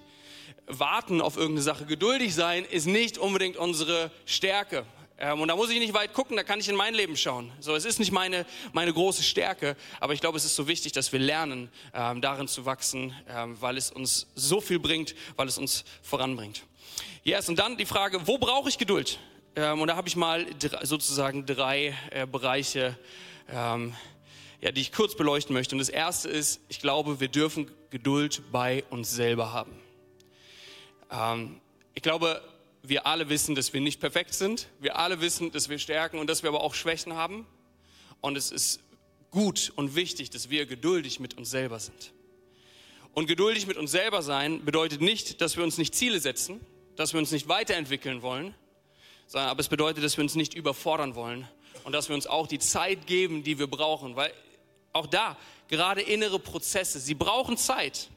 Warten 0.68 1.22
auf 1.22 1.38
irgendeine 1.38 1.62
Sache, 1.62 1.86
geduldig 1.86 2.36
sein, 2.36 2.66
ist 2.66 2.88
nicht 2.88 3.18
unbedingt 3.18 3.58
unsere 3.58 4.12
Stärke. 4.26 4.86
Ähm, 5.20 5.42
und 5.42 5.48
da 5.48 5.56
muss 5.56 5.72
ich 5.72 5.80
nicht 5.80 5.94
weit 5.94 6.14
gucken, 6.14 6.38
da 6.38 6.44
kann 6.44 6.60
ich 6.60 6.70
in 6.70 6.76
mein 6.76 6.94
Leben 6.94 7.18
schauen. 7.18 7.52
So, 7.60 7.76
es 7.76 7.86
ist 7.86 7.98
nicht 7.98 8.12
meine, 8.12 8.46
meine 8.72 8.94
große 8.94 9.24
Stärke, 9.24 9.76
aber 10.00 10.14
ich 10.14 10.22
glaube, 10.22 10.38
es 10.38 10.46
ist 10.46 10.56
so 10.56 10.68
wichtig, 10.68 10.92
dass 10.92 11.12
wir 11.12 11.20
lernen, 11.20 11.70
ähm, 11.94 12.22
darin 12.22 12.48
zu 12.48 12.66
wachsen, 12.66 13.16
ähm, 13.28 13.60
weil 13.60 13.78
es 13.78 13.92
uns 13.92 14.28
so 14.36 14.62
viel 14.62 14.80
bringt, 14.80 15.16
weil 15.36 15.48
es 15.48 15.58
uns 15.58 15.86
voranbringt. 16.04 16.64
Yes, 17.24 17.50
und 17.50 17.58
dann 17.58 17.78
die 17.78 17.86
Frage, 17.86 18.28
wo 18.28 18.38
brauche 18.38 18.70
ich 18.70 18.78
Geduld? 18.78 19.20
Ähm, 19.56 19.82
und 19.82 19.88
da 19.88 19.96
habe 19.96 20.08
ich 20.08 20.16
mal 20.16 20.46
sozusagen 20.84 21.48
drei 21.48 21.96
äh, 22.12 22.28
Bereiche, 22.28 22.96
ähm, 23.50 23.96
ja, 24.62 24.72
die 24.72 24.82
ich 24.82 24.92
kurz 24.92 25.16
beleuchten 25.16 25.54
möchte. 25.54 25.74
Und 25.74 25.80
das 25.80 25.90
erste 25.90 26.30
ist, 26.30 26.62
ich 26.70 26.80
glaube, 26.80 27.20
wir 27.20 27.28
dürfen 27.28 27.72
Geduld 27.90 28.44
bei 28.52 28.84
uns 28.92 29.12
selber 29.12 29.52
haben. 29.52 29.80
Ähm, 31.12 31.60
ich 31.96 32.04
glaube, 32.04 32.42
wir 32.84 33.06
alle 33.06 33.30
wissen, 33.30 33.56
dass 33.56 33.74
wir 33.74 33.82
nicht 33.82 34.00
perfekt 34.00 34.34
sind. 34.34 34.68
Wir 34.80 34.98
alle 34.98 35.22
wissen, 35.22 35.52
dass 35.52 35.70
wir 35.70 35.80
Stärken 35.80 36.20
und 36.20 36.28
dass 36.28 36.44
wir 36.44 36.50
aber 36.50 36.62
auch 36.62 36.74
Schwächen 36.74 37.14
haben. 37.14 37.46
Und 38.22 38.38
es 38.38 38.52
ist 38.52 38.80
gut 39.32 39.72
und 39.76 39.96
wichtig, 39.96 40.30
dass 40.30 40.50
wir 40.50 40.66
geduldig 40.66 41.20
mit 41.20 41.38
uns 41.38 41.50
selber 41.50 41.80
sind. 41.80 42.14
Und 43.14 43.28
geduldig 43.28 43.68
mit 43.68 43.78
uns 43.78 43.92
selber 43.92 44.22
sein 44.22 44.64
bedeutet 44.64 45.02
nicht, 45.02 45.42
dass 45.42 45.58
wir 45.58 45.64
uns 45.64 45.78
nicht 45.78 45.96
Ziele 45.96 46.20
setzen, 46.20 46.60
dass 46.96 47.14
wir 47.14 47.20
uns 47.20 47.32
nicht 47.32 47.48
weiterentwickeln 47.48 48.22
wollen, 48.22 48.54
sondern 49.26 49.50
aber 49.50 49.60
es 49.60 49.70
bedeutet, 49.70 50.04
dass 50.04 50.18
wir 50.18 50.24
uns 50.24 50.36
nicht 50.36 50.54
überfordern 50.54 51.16
wollen 51.16 51.48
und 51.84 51.94
dass 51.94 52.10
wir 52.10 52.16
uns 52.16 52.28
auch 52.28 52.48
die 52.48 52.60
Zeit 52.60 53.08
geben, 53.08 53.44
die 53.44 53.60
wir 53.60 53.68
brauchen. 53.68 54.16
Weil 54.16 54.32
auch 54.94 55.08
da, 55.08 55.38
gerade 55.68 56.02
innere 56.02 56.40
Prozesse, 56.40 57.00
sie 57.00 57.16
brauchen 57.16 57.58
Zeit. 57.58 58.10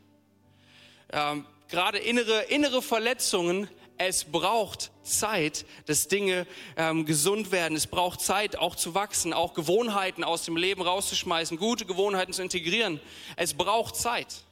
Ähm, 1.12 1.46
gerade 1.68 1.98
innere, 1.98 2.42
innere 2.42 2.82
Verletzungen 2.82 3.68
es 4.02 4.24
braucht 4.24 4.92
Zeit, 5.02 5.66
dass 5.84 6.08
Dinge 6.08 6.46
ähm, 6.78 7.04
gesund 7.04 7.52
werden. 7.52 7.76
Es 7.76 7.86
braucht 7.86 8.22
Zeit, 8.22 8.56
auch 8.56 8.74
zu 8.74 8.94
wachsen, 8.94 9.34
auch 9.34 9.52
Gewohnheiten 9.52 10.24
aus 10.24 10.46
dem 10.46 10.56
Leben 10.56 10.80
rauszuschmeißen, 10.80 11.58
gute 11.58 11.84
Gewohnheiten 11.84 12.32
zu 12.32 12.40
integrieren. 12.40 12.98
Es 13.36 13.52
braucht 13.52 13.96
Zeit. 13.96 14.44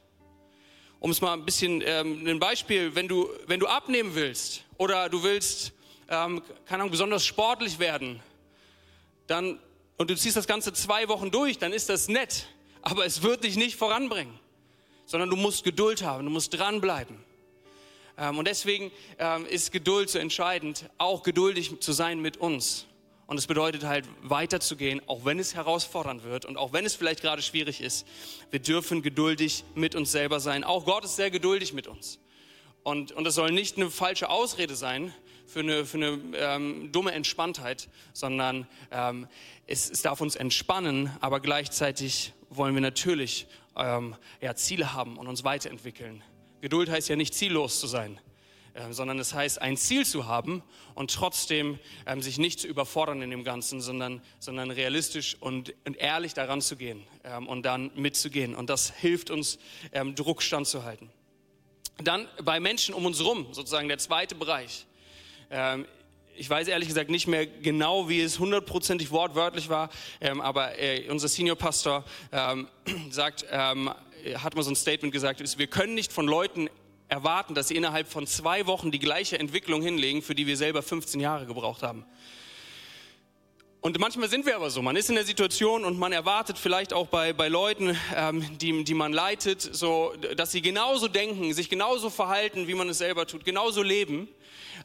Um 0.99 1.09
es 1.09 1.21
mal 1.21 1.33
ein 1.33 1.45
bisschen, 1.45 1.81
ähm, 1.83 2.27
ein 2.27 2.39
Beispiel, 2.39 2.93
wenn 2.93 3.07
du, 3.07 3.27
wenn 3.47 3.59
du 3.59 3.65
abnehmen 3.65 4.13
willst 4.13 4.65
oder 4.77 5.09
du 5.09 5.23
willst, 5.23 5.71
ähm, 6.09 6.43
keine 6.67 6.83
Ahnung, 6.83 6.91
besonders 6.91 7.25
sportlich 7.25 7.79
werden, 7.79 8.21
dann, 9.25 9.57
und 9.97 10.11
du 10.11 10.15
ziehst 10.15 10.37
das 10.37 10.45
Ganze 10.45 10.73
zwei 10.73 11.07
Wochen 11.07 11.31
durch, 11.31 11.57
dann 11.57 11.73
ist 11.73 11.89
das 11.89 12.07
nett, 12.07 12.45
aber 12.83 13.03
es 13.03 13.23
wird 13.23 13.43
dich 13.43 13.55
nicht 13.55 13.77
voranbringen, 13.77 14.39
sondern 15.07 15.31
du 15.31 15.35
musst 15.35 15.63
Geduld 15.63 16.03
haben, 16.03 16.25
du 16.25 16.29
musst 16.29 16.53
dranbleiben. 16.53 17.28
Ähm, 18.19 18.37
und 18.37 18.47
deswegen 18.47 18.91
ähm, 19.17 19.45
ist 19.45 19.71
Geduld 19.71 20.09
so 20.09 20.19
entscheidend, 20.19 20.89
auch 20.97 21.23
geduldig 21.23 21.79
zu 21.79 21.93
sein 21.93 22.19
mit 22.19 22.37
uns. 22.37 22.85
Und 23.27 23.37
es 23.37 23.45
bedeutet 23.45 23.83
halt 23.83 24.05
weiterzugehen, 24.23 25.01
auch 25.07 25.23
wenn 25.23 25.37
es 25.37 25.53
herausfordernd 25.53 26.23
wird 26.23 26.45
und 26.45 26.57
auch 26.57 26.73
wenn 26.73 26.83
es 26.83 26.95
vielleicht 26.95 27.21
gerade 27.21 27.43
schwierig 27.43 27.79
ist. 27.79 28.07
Wir 28.49 28.59
dürfen 28.59 29.03
geduldig 29.03 29.63
mit 29.75 29.93
uns 29.93 30.11
selber 30.11 30.39
sein. 30.39 30.63
Auch 30.63 30.83
Gott 30.83 31.05
ist 31.05 31.15
sehr 31.15 31.29
geduldig 31.29 31.73
mit 31.73 31.87
uns. 31.87 32.19
Und, 32.81 33.11
und 33.11 33.23
das 33.25 33.35
soll 33.35 33.51
nicht 33.51 33.77
eine 33.77 33.91
falsche 33.91 34.29
Ausrede 34.31 34.75
sein 34.75 35.13
für 35.45 35.59
eine, 35.59 35.85
für 35.85 35.97
eine 35.97 36.19
ähm, 36.37 36.91
dumme 36.91 37.11
Entspanntheit, 37.11 37.87
sondern 38.13 38.67
ähm, 38.91 39.27
es, 39.67 39.91
es 39.91 40.01
darf 40.01 40.21
uns 40.21 40.35
entspannen, 40.35 41.15
aber 41.19 41.39
gleichzeitig 41.39 42.33
wollen 42.49 42.73
wir 42.73 42.81
natürlich 42.81 43.45
ähm, 43.75 44.15
ja, 44.41 44.55
Ziele 44.55 44.93
haben 44.93 45.17
und 45.17 45.27
uns 45.27 45.43
weiterentwickeln. 45.43 46.23
Geduld 46.61 46.89
heißt 46.89 47.09
ja 47.09 47.15
nicht 47.15 47.33
ziellos 47.33 47.79
zu 47.79 47.87
sein. 47.87 48.19
äh, 48.73 48.93
sondern 48.93 49.19
es 49.19 49.33
heißt, 49.33 49.61
ein 49.61 49.77
Ziel 49.77 50.05
zu 50.05 50.27
haben 50.27 50.63
und 50.95 51.13
trotzdem 51.13 51.79
ähm, 52.05 52.21
sich 52.21 52.37
nicht 52.37 52.59
zu 52.59 52.67
überfordern 52.67 53.21
in 53.21 53.31
dem 53.31 53.43
Ganzen, 53.43 53.81
sondern, 53.81 54.21
sondern 54.39 54.71
realistisch 54.71 55.35
und, 55.39 55.73
und 55.85 55.97
ehrlich 55.97 56.33
daran 56.33 56.61
zu 56.61 56.75
gehen 56.75 57.03
ähm, 57.23 57.47
und 57.47 57.63
dann 57.63 57.91
mitzugehen. 57.95 58.55
Und 58.55 58.69
das 58.69 58.91
hilft 58.91 59.31
uns, 59.31 59.57
ähm, 59.91 60.15
Druck 60.15 60.41
standzuhalten. 60.41 61.09
Dann 62.03 62.27
bei 62.43 62.59
Menschen 62.59 62.93
um 62.93 63.05
uns 63.05 63.19
herum, 63.19 63.47
sozusagen 63.51 63.87
der 63.87 63.97
zweite 63.97 64.35
Bereich. 64.35 64.85
Ähm, 65.49 65.85
ich 66.35 66.49
weiß 66.49 66.69
ehrlich 66.69 66.87
gesagt 66.87 67.09
nicht 67.09 67.27
mehr 67.27 67.45
genau, 67.45 68.07
wie 68.07 68.21
es 68.21 68.39
hundertprozentig 68.39 69.11
wortwörtlich 69.11 69.67
war, 69.67 69.89
ähm, 70.21 70.39
aber 70.39 70.79
äh, 70.79 71.09
unser 71.09 71.27
Senior 71.27 71.57
Pastor 71.57 72.05
ähm, 72.31 72.69
sagt, 73.09 73.45
ähm, 73.51 73.91
hat 74.35 74.55
mal 74.55 74.63
so 74.63 74.71
ein 74.71 74.75
Statement 74.75 75.13
gesagt, 75.13 75.41
ist, 75.41 75.57
wir 75.57 75.67
können 75.67 75.93
nicht 75.93 76.13
von 76.13 76.27
Leuten 76.27 76.69
erwarten, 77.07 77.55
dass 77.55 77.67
sie 77.69 77.75
innerhalb 77.75 78.07
von 78.07 78.27
zwei 78.27 78.65
Wochen 78.67 78.91
die 78.91 78.99
gleiche 78.99 79.39
Entwicklung 79.39 79.81
hinlegen, 79.81 80.21
für 80.21 80.35
die 80.35 80.47
wir 80.47 80.57
selber 80.57 80.81
15 80.81 81.19
Jahre 81.19 81.45
gebraucht 81.45 81.83
haben. 81.83 82.05
Und 83.81 83.97
manchmal 83.97 84.29
sind 84.29 84.45
wir 84.45 84.57
aber 84.57 84.69
so, 84.69 84.81
man 84.81 84.97
ist 84.97 85.09
in 85.09 85.15
der 85.15 85.23
Situation 85.23 85.85
und 85.85 85.97
man 85.97 86.11
erwartet 86.11 86.57
vielleicht 86.57 86.91
auch 86.91 87.07
bei, 87.07 87.31
bei 87.31 87.47
Leuten, 87.47 87.97
ähm, 88.13 88.57
die, 88.57 88.83
die 88.83 88.93
man 88.93 89.13
leitet, 89.13 89.61
so, 89.61 90.13
dass 90.35 90.51
sie 90.51 90.61
genauso 90.61 91.07
denken, 91.07 91.53
sich 91.53 91.69
genauso 91.69 92.09
verhalten, 92.09 92.67
wie 92.67 92.73
man 92.73 92.89
es 92.89 92.97
selber 92.97 93.25
tut, 93.25 93.45
genauso 93.45 93.81
leben. 93.81 94.27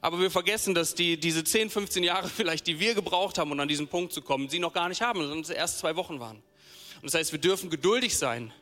Aber 0.01 0.21
wir 0.21 0.31
vergessen, 0.31 0.75
dass 0.75 0.95
die, 0.95 1.19
diese 1.19 1.43
10, 1.43 1.71
15 1.71 2.05
Jahre 2.05 2.29
vielleicht, 2.35 2.69
die 2.69 2.79
wir 2.79 2.95
gebraucht 2.95 3.37
haben, 3.37 3.51
um 3.51 3.59
an 3.59 3.67
diesen 3.67 3.89
Punkt 3.89 4.13
zu 4.13 4.23
kommen, 4.23 4.49
sie 4.49 4.61
noch 4.61 4.73
gar 4.73 4.89
nicht 4.89 5.03
haben, 5.03 5.21
sondern 5.21 5.41
es 5.41 5.51
erst 5.51 5.81
zwei 5.81 5.97
Wochen 5.97 6.21
waren. 6.21 6.37
Und 6.37 7.13
das 7.13 7.15
heißt, 7.15 7.33
wir 7.33 7.41
dürfen 7.41 7.71
geduldig 7.71 8.17
sein 8.17 8.53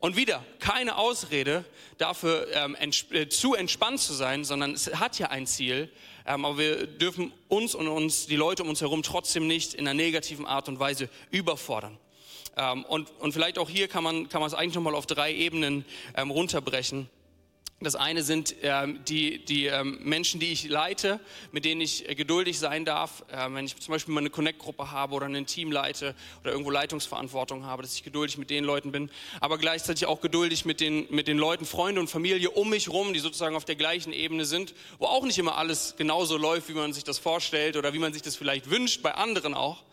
und 0.00 0.16
wieder, 0.16 0.44
keine 0.60 0.96
Ausrede 0.96 1.64
dafür, 1.98 2.46
ähm, 2.52 2.76
ents 2.76 3.06
äh, 3.10 3.28
zu 3.28 3.54
entspannt 3.54 4.00
zu 4.00 4.12
sein, 4.12 4.44
sondern 4.44 4.72
es 4.72 4.94
hat 4.94 5.18
ja 5.18 5.28
ein 5.28 5.46
Ziel. 5.46 5.90
Ähm, 6.26 6.44
aber 6.44 6.58
wir 6.58 6.86
dürfen 6.86 7.32
uns 7.48 7.74
und 7.74 7.88
uns, 7.88 8.26
die 8.26 8.36
Leute 8.36 8.62
um 8.62 8.68
uns 8.68 8.80
herum, 8.80 9.02
trotzdem 9.02 9.46
nicht 9.46 9.74
in 9.74 9.88
einer 9.88 9.94
negativen 9.94 10.46
Art 10.46 10.68
und 10.68 10.78
Weise 10.78 11.08
überfordern. 11.30 11.98
Ähm, 12.56 12.84
und, 12.84 13.10
und 13.18 13.32
vielleicht 13.32 13.58
auch 13.58 13.68
hier 13.68 13.88
kann 13.88 14.04
man, 14.04 14.28
kann 14.28 14.40
man 14.40 14.48
es 14.48 14.54
eigentlich 14.54 14.74
nochmal 14.74 14.94
auf 14.94 15.06
drei 15.06 15.32
Ebenen 15.32 15.84
ähm, 16.16 16.30
runterbrechen. 16.30 17.08
Das 17.80 17.94
eine 17.94 18.24
sind 18.24 18.56
ähm, 18.62 18.98
die, 19.04 19.44
die 19.44 19.66
ähm, 19.66 20.00
Menschen, 20.02 20.40
die 20.40 20.50
ich 20.50 20.68
leite, 20.68 21.20
mit 21.52 21.64
denen 21.64 21.80
ich 21.80 22.08
äh, 22.08 22.16
geduldig 22.16 22.58
sein 22.58 22.84
darf. 22.84 23.22
Ähm, 23.30 23.54
wenn 23.54 23.66
ich 23.66 23.76
zum 23.76 23.92
Beispiel 23.92 24.12
mal 24.12 24.18
eine 24.18 24.30
Connect-Gruppe 24.30 24.90
habe 24.90 25.14
oder 25.14 25.26
ein 25.26 25.46
Team 25.46 25.70
leite 25.70 26.16
oder 26.40 26.50
irgendwo 26.50 26.72
Leitungsverantwortung 26.72 27.66
habe, 27.66 27.82
dass 27.82 27.94
ich 27.94 28.02
geduldig 28.02 28.36
mit 28.36 28.50
den 28.50 28.64
Leuten 28.64 28.90
bin. 28.90 29.10
Aber 29.38 29.58
gleichzeitig 29.58 30.06
auch 30.06 30.20
geduldig 30.20 30.64
mit 30.64 30.80
den, 30.80 31.06
mit 31.10 31.28
den 31.28 31.38
Leuten, 31.38 31.64
Freunde 31.64 32.00
und 32.00 32.10
Familie 32.10 32.50
um 32.50 32.68
mich 32.68 32.88
rum, 32.88 33.12
die 33.12 33.20
sozusagen 33.20 33.54
auf 33.54 33.64
der 33.64 33.76
gleichen 33.76 34.12
Ebene 34.12 34.44
sind, 34.44 34.74
wo 34.98 35.06
auch 35.06 35.24
nicht 35.24 35.38
immer 35.38 35.56
alles 35.56 35.94
genauso 35.96 36.36
läuft, 36.36 36.68
wie 36.68 36.74
man 36.74 36.92
sich 36.92 37.04
das 37.04 37.18
vorstellt 37.18 37.76
oder 37.76 37.94
wie 37.94 38.00
man 38.00 38.12
sich 38.12 38.22
das 38.22 38.34
vielleicht 38.34 38.70
wünscht, 38.70 39.02
bei 39.02 39.14
anderen 39.14 39.54
auch. 39.54 39.84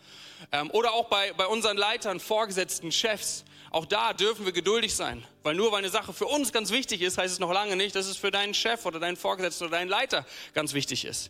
Ähm, 0.50 0.72
oder 0.72 0.92
auch 0.92 1.04
bei, 1.04 1.32
bei 1.34 1.46
unseren 1.46 1.76
Leitern, 1.76 2.18
Vorgesetzten, 2.18 2.90
Chefs 2.90 3.44
auch 3.76 3.84
da 3.84 4.14
dürfen 4.14 4.46
wir 4.46 4.52
geduldig 4.52 4.94
sein, 4.94 5.22
weil 5.42 5.54
nur 5.54 5.70
weil 5.70 5.80
eine 5.80 5.90
Sache 5.90 6.14
für 6.14 6.24
uns 6.24 6.50
ganz 6.50 6.70
wichtig 6.70 7.02
ist, 7.02 7.18
heißt 7.18 7.34
es 7.34 7.40
noch 7.40 7.52
lange 7.52 7.76
nicht, 7.76 7.94
dass 7.94 8.06
es 8.06 8.16
für 8.16 8.30
deinen 8.30 8.54
Chef 8.54 8.86
oder 8.86 8.98
deinen 8.98 9.18
Vorgesetzten 9.18 9.64
oder 9.64 9.76
deinen 9.76 9.90
Leiter 9.90 10.24
ganz 10.54 10.72
wichtig 10.72 11.04
ist. 11.04 11.28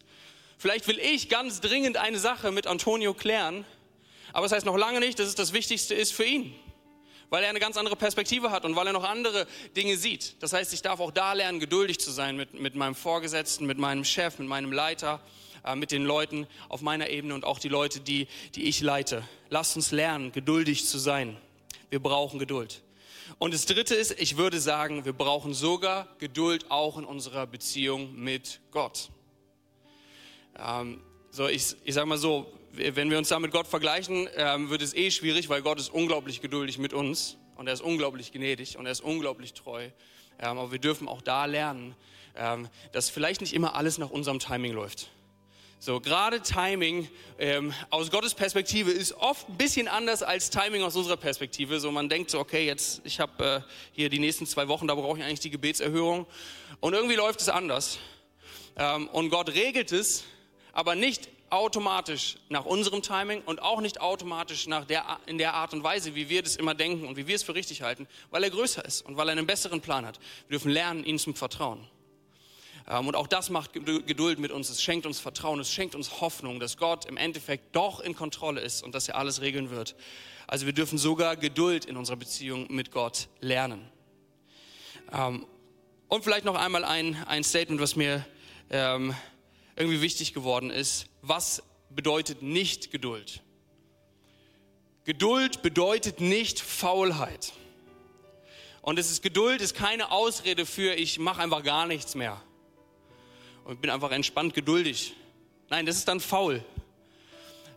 Vielleicht 0.57 0.87
will 0.87 1.01
ich 1.01 1.29
ganz 1.29 1.61
dringend 1.61 1.97
eine 1.97 2.21
Sache 2.21 2.53
mit 2.53 2.69
Antonio 2.69 3.15
klären, 3.15 3.65
aber 4.33 4.47
es 4.47 4.53
heißt 4.53 4.65
noch 4.65 4.77
lange 4.77 5.01
nicht, 5.01 5.19
dass 5.19 5.27
es 5.27 5.35
das 5.35 5.53
Wichtigste 5.55 5.97
ist 5.97 6.13
für 6.13 6.23
ihn, 6.23 6.55
weil 7.31 7.43
er 7.43 7.51
eine 7.51 7.59
ganz 7.59 7.77
andere 7.77 7.97
Perspektive 7.97 8.53
hat 8.53 8.65
und 8.65 8.77
weil 8.77 8.87
er 8.87 8.93
noch 8.93 9.03
andere 9.03 9.49
Dinge 9.77 9.97
sieht. 9.97 10.41
Das 10.41 10.53
heißt, 10.53 10.73
ich 10.73 10.83
darf 10.83 11.01
auch 11.01 11.11
da 11.11 11.33
lernen, 11.33 11.59
geduldig 11.59 11.99
zu 11.99 12.13
sein 12.13 12.37
mit, 12.37 12.55
mit 12.55 12.77
meinem 12.77 12.95
Vorgesetzten, 12.95 13.67
mit 13.67 13.79
meinem 13.79 14.05
Chef, 14.05 14.39
mit 14.39 14.47
meinem 14.47 14.71
Leiter, 14.71 15.21
äh, 15.65 15.75
mit 15.75 15.91
den 15.91 16.05
Leuten 16.05 16.47
auf 16.69 16.81
meiner 16.81 17.11
Ebene 17.11 17.35
und 17.35 17.45
auch 17.45 17.59
die 17.59 17.69
Leute, 17.69 17.99
die, 17.99 18.29
die 18.55 18.69
ich 18.69 18.83
leite. 18.83 19.25
Lasst 19.51 19.75
uns 19.75 19.91
lernen, 19.91 20.31
geduldig 20.31 20.87
zu 20.87 20.99
sein. 20.99 21.37
Wir 21.91 22.01
brauchen 22.01 22.39
Geduld. 22.39 22.83
Und 23.39 23.55
das 23.55 23.67
Dritte 23.67 23.95
ist, 23.95 24.13
ich 24.21 24.37
würde 24.37 24.61
sagen, 24.61 25.05
wir 25.05 25.13
brauchen 25.13 25.55
sogar 25.55 26.09
Geduld 26.19 26.71
auch 26.71 26.97
in 26.97 27.05
unserer 27.05 27.47
Beziehung 27.47 28.15
mit 28.15 28.61
Gott. 28.71 29.11
Ähm, 30.59 31.01
so, 31.31 31.49
ich, 31.49 31.77
ich 31.85 31.95
sage 31.95 32.07
mal 32.07 32.19
so, 32.19 32.53
wenn 32.73 33.11
wir 33.11 33.19
uns 33.19 33.29
da 33.29 33.39
mit 33.39 33.53
Gott 33.53 33.67
vergleichen, 33.67 34.29
ähm, 34.37 34.71
wird 34.71 34.83
es 34.83 34.95
eh 34.95 35.11
schwierig, 35.11 35.49
weil 35.49 35.63
Gott 35.63 35.79
ist 35.79 35.89
unglaublich 35.89 36.41
geduldig 36.41 36.79
mit 36.79 36.93
uns 36.93 37.37
und 37.57 37.67
er 37.67 37.73
ist 37.73 37.83
unglaublich 37.83 38.33
gnädig 38.33 38.79
und 38.79 38.87
er 38.87 38.93
ist 38.93 39.01
unglaublich 39.01 39.55
treu. 39.55 39.89
Ähm, 40.39 40.59
aber 40.59 40.73
wir 40.73 40.79
dürfen 40.79 41.09
auch 41.09 41.23
da 41.23 41.47
lernen, 41.47 41.95
ähm, 42.37 42.69
dass 42.93 43.09
vielleicht 43.11 43.41
nicht 43.41 43.55
immer 43.55 43.75
alles 43.75 43.99
nach 43.99 44.11
unserem 44.11 44.39
Timing 44.39 44.73
läuft. 44.73 45.11
So, 45.79 46.01
gerade 46.01 46.41
Timing 46.41 47.09
ähm, 47.39 47.73
aus 47.91 48.11
Gottes 48.11 48.35
Perspektive 48.35 48.91
ist 48.91 49.13
oft 49.13 49.49
ein 49.49 49.59
bisschen 49.59 49.89
anders 49.89 50.23
als 50.23 50.49
Timing 50.49 50.83
aus 50.83 50.97
unserer 50.97 51.19
Perspektive. 51.19 51.79
So, 51.81 51.93
man 51.93 52.09
denkt 52.09 52.31
so, 52.31 52.41
okay, 52.41 52.67
jetzt, 52.67 53.03
ich 53.05 53.21
habe 53.21 53.63
äh, 53.67 53.73
hier 53.93 54.09
die 54.09 54.19
nächsten 54.19 54.47
zwei 54.47 54.69
Wochen, 54.69 54.89
da 54.89 54.95
brauche 54.95 55.19
ich 55.19 55.25
eigentlich 55.25 55.41
die 55.41 55.51
Gebetserhörung. 55.51 56.27
Und 56.81 56.95
irgendwie 56.95 57.15
läuft 57.15 57.43
es 57.43 57.51
anders. 57.51 57.99
Ähm, 58.77 59.09
und 59.09 59.29
Gott 59.29 59.51
regelt 59.51 59.93
es, 59.93 60.25
aber 60.73 60.95
nicht 60.95 61.29
automatisch 61.51 62.37
nach 62.49 62.65
unserem 62.65 63.03
Timing 63.03 63.43
und 63.43 63.61
auch 63.61 63.81
nicht 63.83 64.01
automatisch 64.01 64.67
nach 64.67 64.87
der, 64.87 65.21
in 65.27 65.37
der 65.37 65.55
Art 65.55 65.75
und 65.75 65.85
Weise, 65.85 66.15
wie 66.15 66.31
wir 66.31 66.43
das 66.43 66.57
immer 66.57 66.75
denken 66.75 67.07
und 67.07 67.17
wie 67.17 67.27
wir 67.27 67.37
es 67.37 67.43
für 67.43 67.55
richtig 67.55 67.83
halten, 67.83 68.09
weil 68.31 68.43
er 68.43 68.51
größer 68.51 68.85
ist 68.85 69.03
und 69.03 69.19
weil 69.19 69.29
er 69.29 69.33
einen 69.33 69.47
besseren 69.47 69.83
Plan 69.83 70.07
hat. 70.07 70.19
Wir 70.49 70.59
dürfen 70.59 70.71
lernen, 70.71 71.05
ihm 71.05 71.19
zum 71.19 71.35
Vertrauen. 71.35 71.87
Ähm, 72.89 73.09
und 73.09 73.17
auch 73.17 73.27
das 73.27 73.51
macht 73.51 73.73
Geduld 73.73 74.39
mit 74.39 74.53
uns. 74.53 74.71
Es 74.71 74.83
schenkt 74.83 75.07
uns 75.07 75.19
Vertrauen, 75.19 75.61
es 75.61 75.73
schenkt 75.73 75.95
uns 75.95 76.21
Hoffnung, 76.21 76.61
dass 76.61 76.77
Gott 76.77 77.05
im 77.07 77.17
Endeffekt 77.17 77.75
doch 77.75 78.01
in 78.01 78.15
Kontrolle 78.15 78.61
ist 78.61 78.83
und 78.83 78.95
dass 78.95 79.09
er 79.09 79.17
alles 79.17 79.41
regeln 79.41 79.71
wird. 79.71 79.97
Also 80.47 80.67
wir 80.67 80.73
dürfen 80.73 80.99
sogar 80.99 81.37
Geduld 81.37 81.85
in 81.85 81.97
unserer 81.97 82.17
Beziehung 82.17 82.67
mit 82.73 82.93
Gott 82.93 83.29
lernen. 83.41 83.91
Ähm, 85.13 85.47
und 86.09 86.23
vielleicht 86.23 86.45
noch 86.45 86.55
einmal 86.55 86.85
ein, 86.85 87.17
ein 87.27 87.43
Statement, 87.43 87.81
was 87.81 87.97
mir 87.97 88.25
ähm, 88.71 89.15
irgendwie 89.75 90.01
wichtig 90.01 90.33
geworden 90.33 90.71
ist. 90.71 91.07
Was 91.23 91.65
bedeutet 91.91 92.43
nicht 92.43 92.93
Geduld? 92.93 93.43
Geduld 95.05 95.63
bedeutet 95.63 96.21
nicht 96.21 96.61
Faulheit. 96.61 97.53
Und 98.83 99.01
es 99.01 99.11
ist 99.11 99.23
Geduld 99.23 99.61
ist 99.61 99.75
keine 99.75 100.13
Ausrede 100.13 100.65
für 100.65 100.95
ich 100.95 101.19
mache 101.19 101.43
einfach 101.43 101.65
gar 101.65 101.87
nichts 101.87 102.15
mehr 102.15 102.41
und 103.67 103.81
bin 103.81 103.91
einfach 103.91 104.13
entspannt 104.13 104.55
geduldig. 104.55 105.15
Nein, 105.69 105.87
das 105.87 105.97
ist 105.97 106.09
dann 106.09 106.21
faul. 106.21 106.65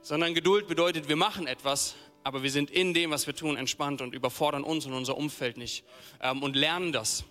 Sondern 0.02 0.34
Geduld 0.34 0.68
bedeutet, 0.68 1.10
wir 1.10 1.16
machen 1.16 1.48
etwas, 1.48 1.96
aber 2.24 2.44
wir 2.44 2.52
sind 2.52 2.70
in 2.70 2.94
dem, 2.94 3.12
was 3.12 3.26
wir 3.26 3.36
tun, 3.36 3.58
entspannt 3.58 4.02
und 4.02 4.14
überfordern 4.14 4.64
uns 4.64 4.86
und 4.86 4.94
unser 4.94 5.18
Umfeld 5.18 5.58
nicht 5.58 5.84
ähm, 6.22 6.44
und 6.44 6.56
lernen 6.56 6.92
das. 6.92 7.26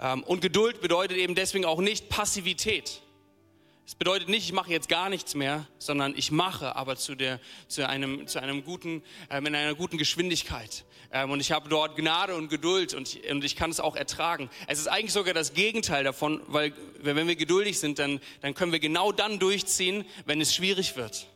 Ähm, 0.00 0.22
und 0.24 0.40
Geduld 0.40 0.80
bedeutet 0.80 1.18
eben 1.18 1.34
deswegen 1.34 1.66
auch 1.66 1.80
nicht 1.80 2.08
Passivität. 2.08 3.02
Es 3.86 3.94
bedeutet 3.94 4.30
nicht, 4.30 4.44
ich 4.44 4.52
mache 4.54 4.70
jetzt 4.70 4.88
gar 4.88 5.10
nichts 5.10 5.34
mehr, 5.34 5.66
sondern 5.78 6.14
ich 6.16 6.30
mache, 6.30 6.74
aber 6.74 6.96
zu, 6.96 7.14
der, 7.14 7.38
zu, 7.68 7.86
einem, 7.86 8.26
zu 8.26 8.40
einem 8.40 8.64
guten, 8.64 9.02
ähm, 9.28 9.44
in 9.44 9.54
einer 9.54 9.74
guten 9.74 9.98
Geschwindigkeit. 9.98 10.86
Ähm, 11.12 11.30
und 11.30 11.40
ich 11.40 11.52
habe 11.52 11.68
dort 11.68 11.94
Gnade 11.94 12.34
und 12.34 12.48
Geduld 12.48 12.94
und 12.94 13.14
ich, 13.14 13.30
und 13.30 13.44
ich 13.44 13.56
kann 13.56 13.70
es 13.70 13.80
auch 13.80 13.94
ertragen. 13.94 14.48
Es 14.68 14.78
ist 14.78 14.86
eigentlich 14.86 15.12
sogar 15.12 15.34
das 15.34 15.52
Gegenteil 15.52 16.02
davon, 16.02 16.40
weil 16.46 16.72
wenn 17.02 17.28
wir 17.28 17.36
geduldig 17.36 17.78
sind, 17.78 17.98
dann, 17.98 18.20
dann 18.40 18.54
können 18.54 18.72
wir 18.72 18.80
genau 18.80 19.12
dann 19.12 19.38
durchziehen, 19.38 20.06
wenn 20.24 20.40
es 20.40 20.54
schwierig 20.54 20.96
wird 20.96 21.26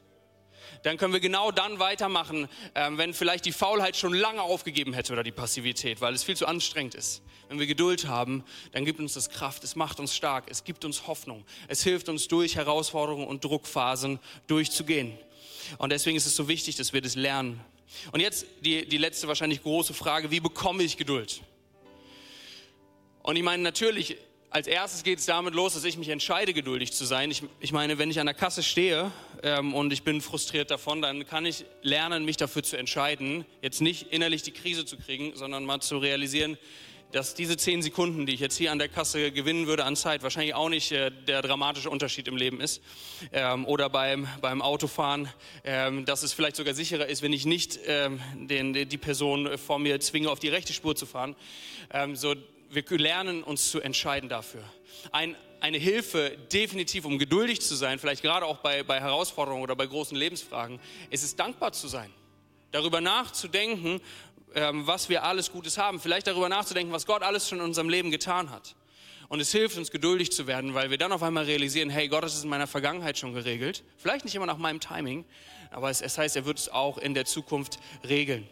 dann 0.83 0.97
können 0.97 1.13
wir 1.13 1.21
genau 1.21 1.51
dann 1.51 1.79
weitermachen, 1.79 2.49
ähm, 2.75 2.99
wenn 2.99 3.15
vielleicht 3.15 3.45
die 3.45 3.53
Faulheit 3.53 3.97
schon 3.97 4.15
lange 4.15 4.43
aufgegeben 4.43 4.93
hätte 4.93 5.13
oder 5.13 5.23
die 5.23 5.33
Passivität, 5.33 6.01
weil 6.01 6.15
es 6.15 6.25
viel 6.25 6.37
zu 6.37 6.47
anstrengend 6.47 6.95
ist. 6.95 7.23
Wenn 7.49 7.59
wir 7.59 7.67
Geduld 7.67 8.07
haben, 8.07 8.45
dann 8.73 8.85
gibt 8.85 9.01
uns 9.01 9.15
das 9.15 9.31
Kraft, 9.31 9.65
es 9.65 9.75
macht 9.75 10.01
uns 10.01 10.15
stark, 10.15 10.45
es 10.51 10.65
gibt 10.65 10.85
uns 10.85 11.07
Hoffnung, 11.07 11.45
es 11.67 11.83
hilft 11.83 12.09
uns 12.09 12.29
durch 12.29 12.57
Herausforderungen 12.57 13.27
und 13.27 13.45
Druckphasen 13.45 14.19
durchzugehen. 14.47 15.19
Und 15.79 15.91
deswegen 15.91 16.17
ist 16.17 16.27
es 16.27 16.37
so 16.37 16.49
wichtig, 16.49 16.77
dass 16.77 16.93
wir 16.93 17.01
das 17.01 17.15
lernen. 17.15 17.61
Und 18.13 18.21
jetzt 18.21 18.47
die, 18.61 18.87
die 18.87 18.99
letzte 18.99 19.29
wahrscheinlich 19.29 19.63
große 19.63 19.95
Frage, 19.95 20.31
wie 20.31 20.41
bekomme 20.41 20.83
ich 20.83 20.97
Geduld? 20.97 21.43
Und 23.23 23.37
ich 23.37 23.43
meine, 23.43 23.63
natürlich 23.63 24.17
als 24.51 24.67
erstes 24.67 25.03
geht 25.03 25.19
es 25.19 25.27
damit 25.27 25.55
los, 25.55 25.75
dass 25.75 25.85
ich 25.85 25.99
mich 25.99 26.09
entscheide, 26.09 26.55
geduldig 26.55 26.93
zu 26.93 27.05
sein. 27.05 27.31
Ich, 27.31 27.43
ich 27.61 27.73
meine, 27.73 27.99
wenn 27.99 28.11
ich 28.11 28.19
an 28.19 28.27
der 28.27 28.35
Kasse 28.35 28.63
stehe 28.63 29.11
ähm, 29.43 29.75
und 29.75 29.93
ich 29.93 30.05
bin 30.05 30.23
frustriert 30.23 30.71
davon, 30.71 31.03
dann 31.03 31.27
kann 31.27 31.45
ich 31.45 31.67
lernen, 31.83 32.25
mich 32.25 32.39
dafür 32.39 32.63
zu 32.63 32.79
entscheiden, 32.79 33.45
jetzt 33.61 33.83
nicht 33.83 34.11
innerlich 34.11 34.43
die 34.43 34.53
Krise 34.53 34.87
zu 34.87 34.97
kriegen, 34.97 35.33
sondern 35.35 35.65
mal 35.65 35.81
zu 35.81 35.99
realisieren, 35.99 36.57
dass 37.13 37.35
diese 37.35 37.57
zehn 37.57 37.83
Sekunden, 37.83 38.27
die 38.27 38.35
ich 38.35 38.41
jetzt 38.41 38.57
hier 38.57 38.71
an 38.71 38.79
der 38.79 38.89
Kasse 38.89 39.33
gewinnen 39.33 39.67
würde 39.67 39.85
an 39.85 39.97
Zeit, 39.97 40.23
wahrscheinlich 40.23 40.55
auch 40.55 40.69
nicht 40.69 40.93
äh, 40.93 41.11
der 41.11 41.43
dramatische 41.43 41.91
Unterschied 41.91 42.29
im 42.29 42.37
Leben 42.37 42.61
ist. 42.61 42.83
Ähm, 43.33 43.67
oder 43.67 43.89
beim, 43.91 44.29
beim 44.41 44.63
Autofahren, 44.63 45.29
ähm, 45.65 46.05
dass 46.05 46.23
es 46.23 46.33
vielleicht 46.33 46.57
sogar 46.57 46.75
sicherer 46.75 47.07
ist, 47.07 47.23
wenn 47.23 47.33
ich 47.33 47.47
nicht 47.47 47.79
ähm, 47.87 48.21
den, 48.35 48.73
die 48.73 48.99
Person 48.99 49.59
vor 49.59 49.79
mir 49.79 50.01
zwinge, 50.01 50.31
auf 50.31 50.39
die 50.39 50.49
rechte 50.49 50.73
Spur 50.73 50.97
zu 50.97 51.07
fahren. 51.07 51.35
Ähm, 51.91 52.17
so, 52.17 52.35
wir 52.71 52.85
lernen 52.99 53.43
uns 53.43 53.71
zu 53.71 53.81
entscheiden 53.81 54.29
dafür. 54.29 54.63
Ein, 55.13 55.37
eine 55.61 55.79
Hilfe 55.79 56.37
definitiv, 56.53 57.05
um 57.05 57.19
geduldig 57.19 57.61
zu 57.61 57.75
sein, 57.75 57.99
vielleicht 57.99 58.23
gerade 58.23 58.47
auch 58.47 58.59
bei, 58.59 58.83
bei 58.83 59.01
Herausforderungen 59.01 59.63
oder 59.63 59.77
bei 59.77 59.87
großen 59.87 60.17
Lebensfragen, 60.17 60.81
ist 61.11 61.25
es 61.25 61.37
dankbar 61.37 61.73
zu 61.73 61.89
sein. 61.89 62.13
Darüber 62.71 63.01
nachzudenken, 63.01 64.01
ähm, 64.55 64.87
was 64.87 65.09
wir 65.09 65.25
alles 65.25 65.51
Gutes 65.53 65.79
haben. 65.79 66.01
Vielleicht 66.01 66.27
darüber 66.27 66.49
nachzudenken, 66.49 66.93
was 66.93 67.07
Gott 67.07 67.23
alles 67.23 67.49
schon 67.49 67.59
in 67.59 67.65
unserem 67.65 67.89
Leben 67.89 68.11
getan 68.11 68.51
hat. 68.51 68.75
Und 69.29 69.41
es 69.41 69.53
hilft 69.53 69.77
uns, 69.77 69.91
geduldig 69.91 70.33
zu 70.33 70.47
werden, 70.47 70.73
weil 70.75 70.91
wir 70.91 70.97
dann 70.97 71.13
auf 71.13 71.23
einmal 71.23 71.45
realisieren, 71.45 71.91
hey, 71.91 72.09
Gott 72.09 72.23
hat 72.23 72.31
es 72.31 72.43
in 72.43 72.49
meiner 72.49 72.67
Vergangenheit 72.67 73.19
schon 73.19 73.35
geregelt. 73.35 73.85
Vielleicht 73.99 74.25
nicht 74.25 74.35
immer 74.35 74.47
nach 74.47 74.57
meinem 74.57 74.81
Timing, 74.81 75.27
aber 75.71 75.91
es, 75.91 76.01
es 76.01 76.17
heißt, 76.17 76.35
er 76.37 76.47
wird 76.47 76.59
es 76.59 76.71
auch 76.71 76.97
in 76.97 77.13
der 77.13 77.27
Zukunft 77.27 77.79
regeln. 78.09 78.49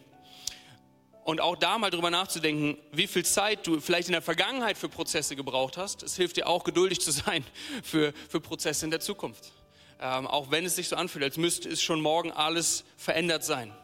Und 1.26 1.40
auch 1.40 1.56
da 1.56 1.76
mal 1.76 1.90
drüber 1.90 2.08
nachzudenken, 2.08 2.78
wie 2.92 3.08
viel 3.08 3.24
Zeit 3.24 3.66
du 3.66 3.80
vielleicht 3.80 4.06
in 4.06 4.12
der 4.12 4.22
Vergangenheit 4.22 4.78
für 4.78 4.88
Prozesse 4.88 5.34
gebraucht 5.34 5.76
hast. 5.76 6.04
Es 6.04 6.14
hilft 6.14 6.36
dir 6.36 6.46
auch, 6.46 6.62
geduldig 6.62 7.00
zu 7.00 7.10
sein 7.10 7.44
für, 7.82 8.12
für 8.28 8.40
Prozesse 8.40 8.84
in 8.84 8.92
der 8.92 9.00
Zukunft. 9.00 9.50
Ähm, 9.98 10.28
auch 10.28 10.52
wenn 10.52 10.64
es 10.64 10.76
sich 10.76 10.86
so 10.88 10.94
anfühlt, 10.94 11.24
als 11.24 11.36
müsste 11.36 11.68
es 11.68 11.82
schon 11.82 12.00
morgen 12.00 12.30
alles 12.30 12.84
verändert 12.96 13.42
sein. 13.42 13.74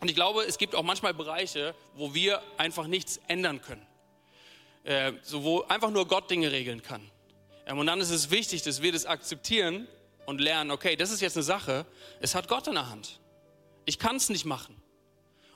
Und 0.00 0.08
ich 0.08 0.14
glaube, 0.14 0.44
es 0.44 0.56
gibt 0.56 0.74
auch 0.74 0.82
manchmal 0.82 1.12
Bereiche, 1.12 1.74
wo 1.96 2.14
wir 2.14 2.40
einfach 2.56 2.86
nichts 2.86 3.20
ändern 3.28 3.60
können. 3.60 3.86
Äh, 4.84 5.12
so 5.20 5.44
wo 5.44 5.64
einfach 5.64 5.90
nur 5.90 6.08
Gott 6.08 6.30
Dinge 6.30 6.50
regeln 6.50 6.80
kann. 6.80 7.02
Ähm, 7.66 7.76
und 7.76 7.88
dann 7.88 8.00
ist 8.00 8.08
es 8.08 8.30
wichtig, 8.30 8.62
dass 8.62 8.80
wir 8.80 8.90
das 8.90 9.04
akzeptieren 9.04 9.86
und 10.24 10.40
lernen, 10.40 10.70
okay, 10.70 10.96
das 10.96 11.10
ist 11.10 11.20
jetzt 11.20 11.36
eine 11.36 11.44
Sache, 11.44 11.84
es 12.22 12.34
hat 12.34 12.48
Gott 12.48 12.68
in 12.68 12.74
der 12.74 12.88
Hand. 12.88 13.20
Ich 13.84 13.98
kann 13.98 14.16
es 14.16 14.30
nicht 14.30 14.46
machen. 14.46 14.80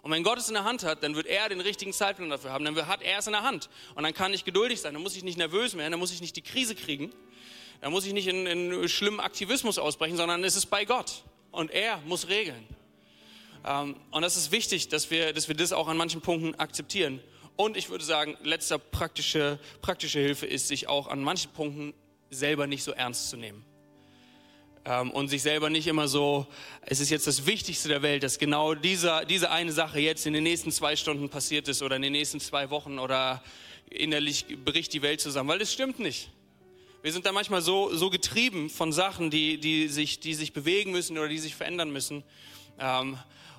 Und 0.03 0.11
wenn 0.11 0.23
Gott 0.23 0.39
es 0.39 0.49
in 0.49 0.55
der 0.55 0.65
Hand 0.65 0.85
hat, 0.85 1.03
dann 1.03 1.15
wird 1.15 1.27
er 1.27 1.49
den 1.49 1.61
richtigen 1.61 1.93
Zeitplan 1.93 2.31
dafür 2.31 2.53
haben. 2.53 2.65
Dann 2.65 2.87
hat 2.87 3.03
er 3.03 3.19
es 3.19 3.27
in 3.27 3.33
der 3.33 3.43
Hand. 3.43 3.69
Und 3.95 4.05
dann 4.05 4.15
kann 4.15 4.33
ich 4.33 4.45
geduldig 4.45 4.81
sein. 4.81 4.95
Dann 4.95 5.03
muss 5.03 5.17
ich 5.17 5.25
nicht 5.25 5.39
nervös 5.39 5.77
werden. 5.77 5.91
Dann 5.91 6.01
muss 6.01 6.13
ich 6.13 6.21
nicht 6.21 6.37
die 6.37 6.43
Krise 6.43 6.75
kriegen. 6.75 7.13
Dann 7.81 7.93
muss 7.93 8.07
ich 8.07 8.13
nicht 8.13 8.29
in, 8.29 8.47
in 8.47 8.89
schlimmen 8.89 9.21
Aktivismus 9.21 9.79
ausbrechen, 9.79 10.17
sondern 10.17 10.43
es 10.45 10.57
ist 10.57 10.67
bei 10.67 10.85
Gott. 10.85 11.23
Und 11.51 11.71
er 11.71 11.99
muss 12.07 12.29
regeln. 12.29 12.67
Ähm, 13.65 13.97
und 14.11 14.23
das 14.23 14.37
ist 14.37 14.53
wichtig, 14.53 14.89
dass 14.89 15.11
wir, 15.11 15.33
dass 15.33 15.49
wir 15.49 15.55
das 15.55 15.73
auch 15.73 15.89
an 15.89 15.97
manchen 15.97 16.21
Punkten 16.21 16.55
akzeptieren. 16.55 17.21
Und 17.57 17.77
ich 17.77 17.91
würde 17.91 18.05
sagen, 18.05 18.37
letzter 18.43 18.79
praktische, 18.79 19.59
praktische 19.83 20.21
Hilfe 20.21 20.47
ist, 20.47 20.69
sich 20.69 20.89
auch 20.89 21.09
an 21.09 21.21
manchen 21.21 21.51
Punkten 21.53 21.93
selber 22.31 22.67
nicht 22.67 22.85
so 22.85 22.93
ernst 22.93 23.31
zu 23.31 23.37
nehmen. 23.37 23.65
Ähm, 24.89 25.11
und 25.11 25.29
sich 25.29 25.43
selber 25.43 25.69
nicht 25.69 25.87
immer 25.87 26.09
so, 26.09 26.47
es 26.81 27.01
ist 27.01 27.11
jetzt 27.11 27.27
das 27.27 27.45
Wichtigste 27.45 27.89
der 27.89 28.01
Welt, 28.01 28.23
dass 28.23 28.39
genau 28.39 28.75
dieser, 28.75 29.27
diese 29.27 29.51
eine 29.51 29.71
Sache 29.71 30.01
jetzt 30.01 30.25
in 30.25 30.33
den 30.33 30.45
nächsten 30.45 30.73
zwei 30.73 30.97
Stunden 30.97 31.29
passiert 31.29 31.69
ist 31.69 31.83
oder 31.83 31.97
in 31.97 32.03
den 32.03 32.13
nächsten 32.13 32.41
zwei 32.41 32.71
Wochen 32.71 32.99
oder 32.99 33.43
innerlich 33.91 34.47
bricht 34.65 34.95
die 34.95 35.03
Welt 35.03 35.21
zusammen, 35.21 35.51
weil 35.51 35.59
das 35.59 35.75
stimmt 35.75 35.99
nicht. 35.99 36.31
Wir 37.03 37.13
sind 37.13 37.27
da 37.27 37.33
manchmal 37.33 37.61
so, 37.61 37.95
so 37.95 38.09
getrieben 38.09 38.71
von 38.71 38.91
Sachen, 38.93 39.31
die, 39.31 39.59
die, 39.59 39.89
sich, 39.89 40.21
die 40.21 40.33
sich 40.33 40.55
bewegen 40.55 40.91
müssen 40.91 41.19
oder 41.19 41.29
die 41.29 41.39
sich 41.39 41.55
verändern 41.55 41.91
müssen. 41.91 42.25
Ähm, 42.79 43.19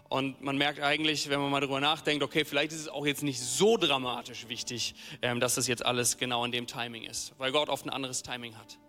und 0.10 0.42
man 0.42 0.58
merkt 0.58 0.82
eigentlich, 0.82 1.30
wenn 1.30 1.40
man 1.40 1.52
mal 1.52 1.62
darüber 1.62 1.80
nachdenkt, 1.80 2.24
okay, 2.24 2.44
vielleicht 2.44 2.72
ist 2.72 2.80
es 2.80 2.88
auch 2.88 3.06
jetzt 3.06 3.22
nicht 3.22 3.40
so 3.40 3.78
dramatisch 3.78 4.50
wichtig, 4.50 4.96
ähm, 5.22 5.40
dass 5.40 5.54
das 5.54 5.68
jetzt 5.68 5.86
alles 5.86 6.18
genau 6.18 6.44
in 6.44 6.52
dem 6.52 6.66
Timing 6.66 7.04
ist, 7.04 7.34
weil 7.38 7.52
Gott 7.52 7.70
oft 7.70 7.86
ein 7.86 7.92
anderes 7.92 8.24
Timing 8.24 8.58
hat. 8.58 8.80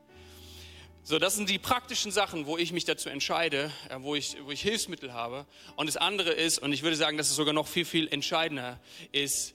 So, 1.02 1.18
das 1.18 1.34
sind 1.34 1.48
die 1.48 1.58
praktischen 1.58 2.12
Sachen, 2.12 2.44
wo 2.44 2.58
ich 2.58 2.72
mich 2.72 2.84
dazu 2.84 3.08
entscheide, 3.08 3.72
äh, 3.88 3.96
wo 4.00 4.14
ich, 4.14 4.36
wo 4.44 4.50
ich 4.50 4.60
Hilfsmittel 4.60 5.14
habe. 5.14 5.46
Und 5.76 5.86
das 5.86 5.96
andere 5.96 6.30
ist, 6.30 6.58
und 6.58 6.72
ich 6.72 6.82
würde 6.82 6.96
sagen, 6.96 7.16
das 7.16 7.30
ist 7.30 7.36
sogar 7.36 7.54
noch 7.54 7.66
viel, 7.66 7.86
viel 7.86 8.06
entscheidender, 8.08 8.78
ist, 9.10 9.54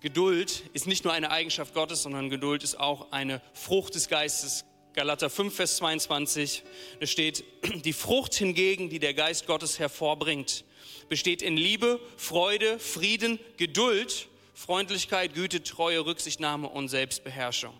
Geduld 0.00 0.62
ist 0.72 0.86
nicht 0.86 1.04
nur 1.04 1.12
eine 1.12 1.30
Eigenschaft 1.30 1.74
Gottes, 1.74 2.02
sondern 2.02 2.30
Geduld 2.30 2.62
ist 2.62 2.78
auch 2.78 3.12
eine 3.12 3.42
Frucht 3.52 3.96
des 3.96 4.08
Geistes. 4.08 4.64
Galater 4.94 5.28
5, 5.28 5.54
Vers 5.54 5.76
22, 5.76 6.62
da 7.00 7.06
steht, 7.06 7.44
die 7.84 7.92
Frucht 7.92 8.34
hingegen, 8.34 8.88
die 8.88 8.98
der 8.98 9.12
Geist 9.12 9.46
Gottes 9.46 9.78
hervorbringt, 9.78 10.64
besteht 11.10 11.42
in 11.42 11.56
Liebe, 11.56 12.00
Freude, 12.16 12.78
Frieden, 12.78 13.38
Geduld, 13.58 14.28
Freundlichkeit, 14.54 15.34
Güte, 15.34 15.62
Treue, 15.62 16.06
Rücksichtnahme 16.06 16.68
und 16.68 16.88
Selbstbeherrschung. 16.88 17.74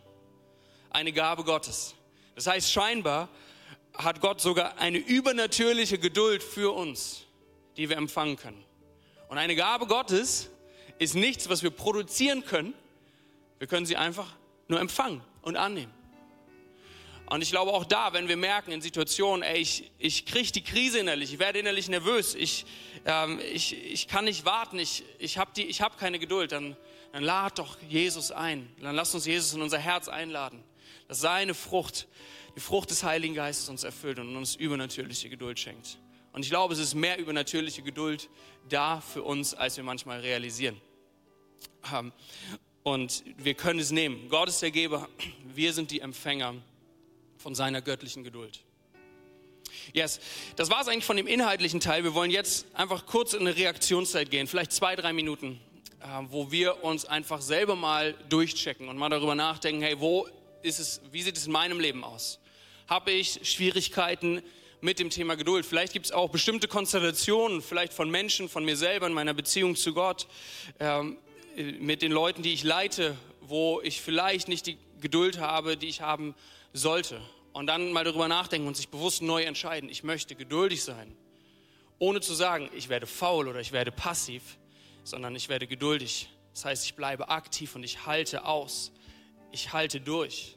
Eine 0.90 1.12
Gabe 1.12 1.44
Gottes. 1.44 1.94
Das 2.38 2.46
heißt, 2.46 2.70
scheinbar 2.70 3.28
hat 3.94 4.20
Gott 4.20 4.40
sogar 4.40 4.78
eine 4.78 4.98
übernatürliche 4.98 5.98
Geduld 5.98 6.40
für 6.44 6.72
uns, 6.72 7.24
die 7.76 7.88
wir 7.88 7.96
empfangen 7.96 8.36
können. 8.36 8.64
Und 9.28 9.38
eine 9.38 9.56
Gabe 9.56 9.88
Gottes 9.88 10.48
ist 11.00 11.16
nichts, 11.16 11.48
was 11.48 11.64
wir 11.64 11.70
produzieren 11.70 12.44
können. 12.44 12.74
Wir 13.58 13.66
können 13.66 13.86
sie 13.86 13.96
einfach 13.96 14.36
nur 14.68 14.78
empfangen 14.78 15.20
und 15.42 15.56
annehmen. 15.56 15.92
Und 17.26 17.42
ich 17.42 17.50
glaube 17.50 17.72
auch 17.72 17.84
da, 17.84 18.12
wenn 18.12 18.28
wir 18.28 18.36
merken 18.36 18.70
in 18.70 18.82
Situationen, 18.82 19.42
ey, 19.42 19.58
ich, 19.58 19.90
ich 19.98 20.24
kriege 20.24 20.52
die 20.52 20.62
Krise 20.62 21.00
innerlich, 21.00 21.32
ich 21.32 21.38
werde 21.40 21.58
innerlich 21.58 21.88
nervös, 21.88 22.36
ich, 22.36 22.66
ähm, 23.04 23.40
ich, 23.52 23.74
ich 23.74 24.06
kann 24.06 24.26
nicht 24.26 24.44
warten, 24.44 24.78
ich, 24.78 25.02
ich 25.18 25.38
habe 25.38 25.60
hab 25.60 25.98
keine 25.98 26.20
Geduld, 26.20 26.52
dann, 26.52 26.76
dann 27.10 27.24
lad 27.24 27.58
doch 27.58 27.78
Jesus 27.88 28.30
ein. 28.30 28.72
Dann 28.80 28.94
lass 28.94 29.12
uns 29.12 29.26
Jesus 29.26 29.54
in 29.54 29.60
unser 29.60 29.78
Herz 29.78 30.06
einladen, 30.06 30.62
dass 31.06 31.20
seine 31.20 31.54
Frucht, 31.54 32.08
die 32.56 32.60
Frucht 32.60 32.90
des 32.90 33.02
Heiligen 33.02 33.34
Geistes 33.34 33.68
uns 33.68 33.84
erfüllt 33.84 34.18
und 34.18 34.36
uns 34.36 34.54
übernatürliche 34.56 35.28
Geduld 35.28 35.58
schenkt. 35.58 35.98
Und 36.32 36.44
ich 36.44 36.50
glaube, 36.50 36.74
es 36.74 36.80
ist 36.80 36.94
mehr 36.94 37.18
übernatürliche 37.18 37.82
Geduld 37.82 38.28
da 38.68 39.00
für 39.00 39.22
uns, 39.22 39.54
als 39.54 39.76
wir 39.76 39.84
manchmal 39.84 40.20
realisieren. 40.20 40.80
Ähm, 41.92 42.12
und 42.82 43.24
wir 43.36 43.54
können 43.54 43.80
es 43.80 43.90
nehmen. 43.90 44.28
Gott 44.28 44.48
ist 44.48 44.62
der 44.62 44.70
Geber, 44.70 45.08
wir 45.44 45.72
sind 45.72 45.90
die 45.90 46.00
Empfänger 46.00 46.54
von 47.36 47.54
seiner 47.54 47.82
göttlichen 47.82 48.24
Geduld. 48.24 48.60
Yes, 49.92 50.20
das 50.56 50.70
war 50.70 50.80
es 50.80 50.88
eigentlich 50.88 51.04
von 51.04 51.16
dem 51.16 51.26
inhaltlichen 51.26 51.80
Teil. 51.80 52.04
Wir 52.04 52.14
wollen 52.14 52.30
jetzt 52.30 52.66
einfach 52.74 53.06
kurz 53.06 53.32
in 53.32 53.40
eine 53.40 53.56
Reaktionszeit 53.56 54.30
gehen, 54.30 54.46
vielleicht 54.46 54.72
zwei, 54.72 54.96
drei 54.96 55.12
Minuten, 55.12 55.60
äh, 56.00 56.06
wo 56.28 56.50
wir 56.50 56.84
uns 56.84 57.04
einfach 57.04 57.40
selber 57.40 57.76
mal 57.76 58.14
durchchecken 58.28 58.88
und 58.88 58.96
mal 58.96 59.08
darüber 59.08 59.34
nachdenken, 59.34 59.82
hey, 59.82 59.98
wo 59.98 60.26
ist 60.62 60.78
es, 60.78 61.00
wie 61.10 61.22
sieht 61.22 61.36
es 61.36 61.46
in 61.46 61.52
meinem 61.52 61.80
Leben 61.80 62.04
aus? 62.04 62.38
Habe 62.88 63.10
ich 63.10 63.40
Schwierigkeiten 63.42 64.42
mit 64.80 64.98
dem 64.98 65.10
Thema 65.10 65.36
Geduld? 65.36 65.66
Vielleicht 65.66 65.92
gibt 65.92 66.06
es 66.06 66.12
auch 66.12 66.30
bestimmte 66.30 66.68
Konstellationen, 66.68 67.62
vielleicht 67.62 67.92
von 67.92 68.10
Menschen, 68.10 68.48
von 68.48 68.64
mir 68.64 68.76
selber 68.76 69.06
in 69.06 69.12
meiner 69.12 69.34
Beziehung 69.34 69.76
zu 69.76 69.92
Gott, 69.92 70.26
ähm, 70.80 71.18
mit 71.80 72.02
den 72.02 72.12
Leuten, 72.12 72.42
die 72.42 72.52
ich 72.52 72.62
leite, 72.62 73.16
wo 73.40 73.80
ich 73.82 74.00
vielleicht 74.00 74.48
nicht 74.48 74.66
die 74.66 74.78
Geduld 75.00 75.38
habe, 75.38 75.76
die 75.76 75.88
ich 75.88 76.00
haben 76.00 76.34
sollte. 76.72 77.20
Und 77.52 77.66
dann 77.66 77.92
mal 77.92 78.04
darüber 78.04 78.28
nachdenken 78.28 78.68
und 78.68 78.76
sich 78.76 78.88
bewusst 78.88 79.22
neu 79.22 79.42
entscheiden, 79.42 79.88
ich 79.88 80.04
möchte 80.04 80.34
geduldig 80.34 80.82
sein. 80.82 81.16
Ohne 81.98 82.20
zu 82.20 82.34
sagen, 82.34 82.70
ich 82.76 82.88
werde 82.88 83.06
faul 83.06 83.48
oder 83.48 83.60
ich 83.60 83.72
werde 83.72 83.90
passiv, 83.90 84.42
sondern 85.02 85.34
ich 85.34 85.48
werde 85.48 85.66
geduldig. 85.66 86.28
Das 86.54 86.64
heißt, 86.64 86.84
ich 86.84 86.94
bleibe 86.94 87.28
aktiv 87.28 87.74
und 87.74 87.82
ich 87.82 88.06
halte 88.06 88.44
aus. 88.44 88.92
Ich 89.50 89.72
halte 89.72 90.00
durch. 90.00 90.56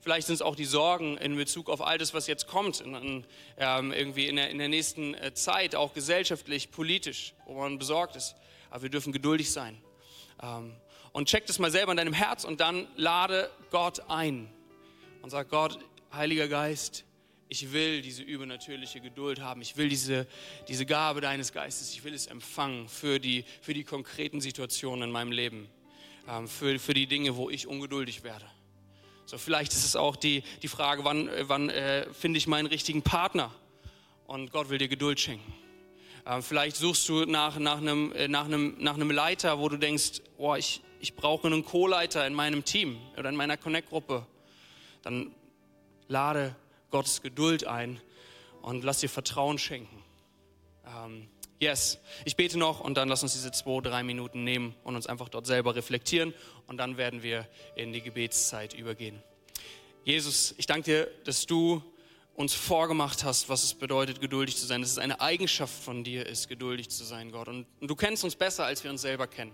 Vielleicht 0.00 0.26
sind 0.26 0.34
es 0.34 0.42
auch 0.42 0.56
die 0.56 0.64
Sorgen 0.64 1.18
in 1.18 1.36
Bezug 1.36 1.68
auf 1.68 1.82
all 1.82 1.98
das, 1.98 2.14
was 2.14 2.26
jetzt 2.26 2.46
kommt, 2.46 2.80
in, 2.80 2.94
in, 2.94 3.24
ähm, 3.58 3.92
irgendwie 3.92 4.28
in 4.28 4.36
der, 4.36 4.48
in 4.48 4.56
der 4.56 4.68
nächsten 4.68 5.12
äh, 5.14 5.34
Zeit, 5.34 5.74
auch 5.74 5.92
gesellschaftlich, 5.92 6.70
politisch, 6.70 7.34
wo 7.44 7.54
man 7.60 7.78
besorgt 7.78 8.16
ist. 8.16 8.34
Aber 8.70 8.82
wir 8.82 8.90
dürfen 8.90 9.12
geduldig 9.12 9.52
sein. 9.52 9.76
Ähm, 10.42 10.72
und 11.12 11.28
check 11.28 11.46
das 11.46 11.58
mal 11.58 11.70
selber 11.70 11.92
in 11.92 11.98
deinem 11.98 12.14
Herz 12.14 12.44
und 12.44 12.60
dann 12.60 12.86
lade 12.96 13.50
Gott 13.70 14.00
ein 14.08 14.48
und 15.22 15.30
sag, 15.30 15.50
Gott, 15.50 15.78
Heiliger 16.12 16.48
Geist, 16.48 17.04
ich 17.48 17.72
will 17.72 18.00
diese 18.00 18.22
übernatürliche 18.22 19.00
Geduld 19.00 19.40
haben. 19.40 19.60
Ich 19.60 19.76
will 19.76 19.88
diese, 19.88 20.26
diese 20.68 20.86
Gabe 20.86 21.20
deines 21.20 21.52
Geistes, 21.52 21.92
ich 21.92 22.04
will 22.04 22.14
es 22.14 22.26
empfangen 22.26 22.88
für 22.88 23.18
die, 23.18 23.44
für 23.60 23.74
die 23.74 23.84
konkreten 23.84 24.40
Situationen 24.40 25.04
in 25.04 25.10
meinem 25.10 25.32
Leben, 25.32 25.68
ähm, 26.28 26.48
für, 26.48 26.78
für 26.78 26.94
die 26.94 27.06
Dinge, 27.06 27.36
wo 27.36 27.50
ich 27.50 27.66
ungeduldig 27.66 28.22
werde. 28.22 28.44
So, 29.26 29.38
vielleicht 29.38 29.72
ist 29.72 29.84
es 29.84 29.96
auch 29.96 30.16
die, 30.16 30.42
die 30.62 30.68
Frage, 30.68 31.04
wann, 31.04 31.30
wann 31.42 31.70
äh, 31.70 32.12
finde 32.12 32.38
ich 32.38 32.46
meinen 32.46 32.66
richtigen 32.66 33.02
Partner? 33.02 33.52
Und 34.26 34.50
Gott 34.50 34.70
will 34.70 34.78
dir 34.78 34.88
Geduld 34.88 35.20
schenken. 35.20 35.52
Ähm, 36.26 36.42
vielleicht 36.42 36.76
suchst 36.76 37.08
du 37.08 37.24
nach, 37.24 37.58
nach, 37.58 37.78
einem, 37.78 38.12
äh, 38.12 38.28
nach, 38.28 38.44
einem, 38.44 38.76
nach 38.78 38.94
einem 38.94 39.10
Leiter, 39.10 39.58
wo 39.58 39.68
du 39.68 39.76
denkst, 39.76 40.20
oh, 40.36 40.54
ich, 40.54 40.80
ich 41.00 41.14
brauche 41.14 41.46
einen 41.46 41.64
Co-Leiter 41.64 42.26
in 42.26 42.34
meinem 42.34 42.64
Team 42.64 42.98
oder 43.16 43.28
in 43.28 43.36
meiner 43.36 43.56
Connect-Gruppe 43.56 44.26
dann 45.02 45.34
lade 46.08 46.54
Gottes 46.90 47.22
Geduld 47.22 47.66
ein 47.66 48.00
und 48.62 48.84
lass 48.84 49.00
dir 49.00 49.08
Vertrauen 49.08 49.58
schenken. 49.58 50.02
Ähm, 50.86 51.28
yes, 51.60 51.98
ich 52.24 52.36
bete 52.36 52.58
noch 52.58 52.80
und 52.80 52.96
dann 52.96 53.08
lass 53.08 53.22
uns 53.22 53.34
diese 53.34 53.52
zwei, 53.52 53.80
drei 53.80 54.02
Minuten 54.02 54.42
nehmen 54.42 54.74
und 54.82 54.96
uns 54.96 55.06
einfach 55.06 55.28
dort 55.28 55.46
selber 55.46 55.76
reflektieren 55.76 56.34
und 56.66 56.78
dann 56.78 56.96
werden 56.96 57.22
wir 57.22 57.46
in 57.76 57.92
die 57.92 58.00
Gebetszeit 58.00 58.74
übergehen. 58.74 59.22
Jesus, 60.02 60.54
ich 60.56 60.66
danke 60.66 60.90
dir, 60.90 61.10
dass 61.24 61.46
du 61.46 61.82
uns 62.34 62.54
vorgemacht 62.54 63.22
hast, 63.22 63.50
was 63.50 63.62
es 63.64 63.74
bedeutet, 63.74 64.22
geduldig 64.22 64.56
zu 64.56 64.64
sein. 64.64 64.80
Dass 64.80 64.92
es 64.92 64.98
eine 64.98 65.20
Eigenschaft 65.20 65.74
von 65.74 66.04
dir 66.04 66.24
ist, 66.24 66.48
geduldig 66.48 66.88
zu 66.88 67.04
sein, 67.04 67.32
Gott. 67.32 67.48
Und, 67.48 67.66
und 67.80 67.88
du 67.88 67.94
kennst 67.94 68.24
uns 68.24 68.34
besser, 68.34 68.64
als 68.64 68.82
wir 68.82 68.90
uns 68.90 69.02
selber 69.02 69.26
kennen. 69.26 69.52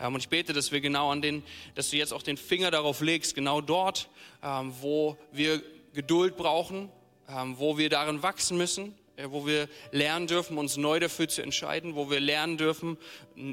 Ähm, 0.00 0.14
und 0.14 0.20
ich 0.20 0.30
bete, 0.30 0.54
dass 0.54 0.72
wir 0.72 0.80
genau 0.80 1.10
an 1.10 1.20
den, 1.20 1.42
dass 1.74 1.90
du 1.90 1.98
jetzt 1.98 2.14
auch 2.14 2.22
den 2.22 2.38
Finger 2.38 2.70
darauf 2.70 3.02
legst, 3.02 3.34
genau 3.34 3.60
dort, 3.60 4.08
ähm, 4.42 4.72
wo 4.80 5.18
wir 5.30 5.62
Geduld 5.92 6.38
brauchen, 6.38 6.90
ähm, 7.28 7.58
wo 7.58 7.76
wir 7.76 7.90
darin 7.90 8.22
wachsen 8.22 8.56
müssen, 8.56 8.94
wo 9.30 9.46
wir 9.46 9.68
lernen 9.90 10.26
dürfen, 10.26 10.58
uns 10.58 10.76
neu 10.76 11.00
dafür 11.00 11.28
zu 11.28 11.42
entscheiden, 11.42 11.94
wo 11.94 12.10
wir 12.10 12.20
lernen 12.20 12.56
dürfen, 12.56 12.96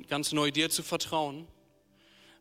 ganz 0.08 0.32
neu 0.32 0.52
dir 0.52 0.70
zu 0.70 0.84
vertrauen. 0.84 1.48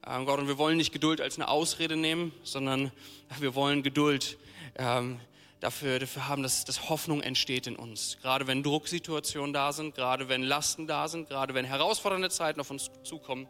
Ähm, 0.07 0.27
Gott, 0.27 0.39
und 0.39 0.49
wir 0.49 0.59
wollen 0.59 0.77
nicht 0.77 0.93
Geduld 0.93 1.21
als 1.21 1.37
eine 1.37 1.49
Ausrede 1.49 1.97
nehmen, 1.97 2.33
sondern 2.43 2.93
wir 3.39 3.55
wollen 3.55 3.83
Geduld 3.83 4.39
ähm, 4.77 5.21
dafür, 5.61 5.99
dafür 5.99 6.29
haben, 6.29 6.43
dass, 6.43 6.65
dass 6.65 6.89
Hoffnung 6.89 7.21
entsteht 7.21 7.67
in 7.67 7.77
uns. 7.77 8.19
Gerade 8.23 8.47
wenn 8.47 8.63
Drucksituationen 8.63 9.53
da 9.53 9.73
sind, 9.73 9.95
gerade 9.95 10.29
wenn 10.29 10.43
Lasten 10.43 10.87
da 10.87 11.09
sind, 11.09 11.29
gerade 11.29 11.55
wenn 11.55 11.65
herausfordernde 11.65 12.31
Zeiten 12.31 12.61
auf 12.61 12.71
uns 12.71 12.91
zukommen. 13.03 13.49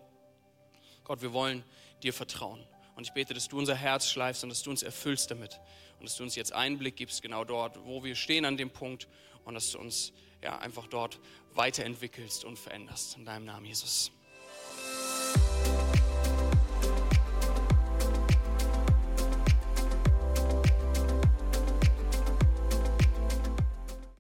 Gott, 1.05 1.23
wir 1.23 1.33
wollen 1.33 1.63
dir 2.03 2.13
vertrauen. 2.13 2.61
Und 2.99 3.07
ich 3.07 3.13
bete, 3.13 3.33
dass 3.33 3.47
du 3.47 3.57
unser 3.57 3.77
Herz 3.77 4.11
schleifst 4.11 4.43
und 4.43 4.51
dass 4.51 4.65
du 4.65 4.71
uns 4.71 4.83
erfüllst 4.83 5.31
damit. 5.31 5.61
Und 6.01 6.09
dass 6.09 6.17
du 6.17 6.25
uns 6.25 6.35
jetzt 6.35 6.53
Einblick 6.53 6.97
gibst, 6.97 7.23
genau 7.23 7.45
dort, 7.45 7.79
wo 7.85 8.03
wir 8.03 8.17
stehen 8.17 8.45
an 8.45 8.57
dem 8.57 8.71
Punkt. 8.71 9.07
Und 9.45 9.55
dass 9.55 9.71
du 9.71 9.79
uns 9.79 10.13
ja, 10.43 10.59
einfach 10.59 10.89
dort 10.89 11.21
weiterentwickelst 11.55 12.45
und 12.45 12.59
veränderst. 12.59 13.17
In 13.17 13.25
deinem 13.25 13.45
Namen, 13.45 13.67
Jesus. 13.67 14.11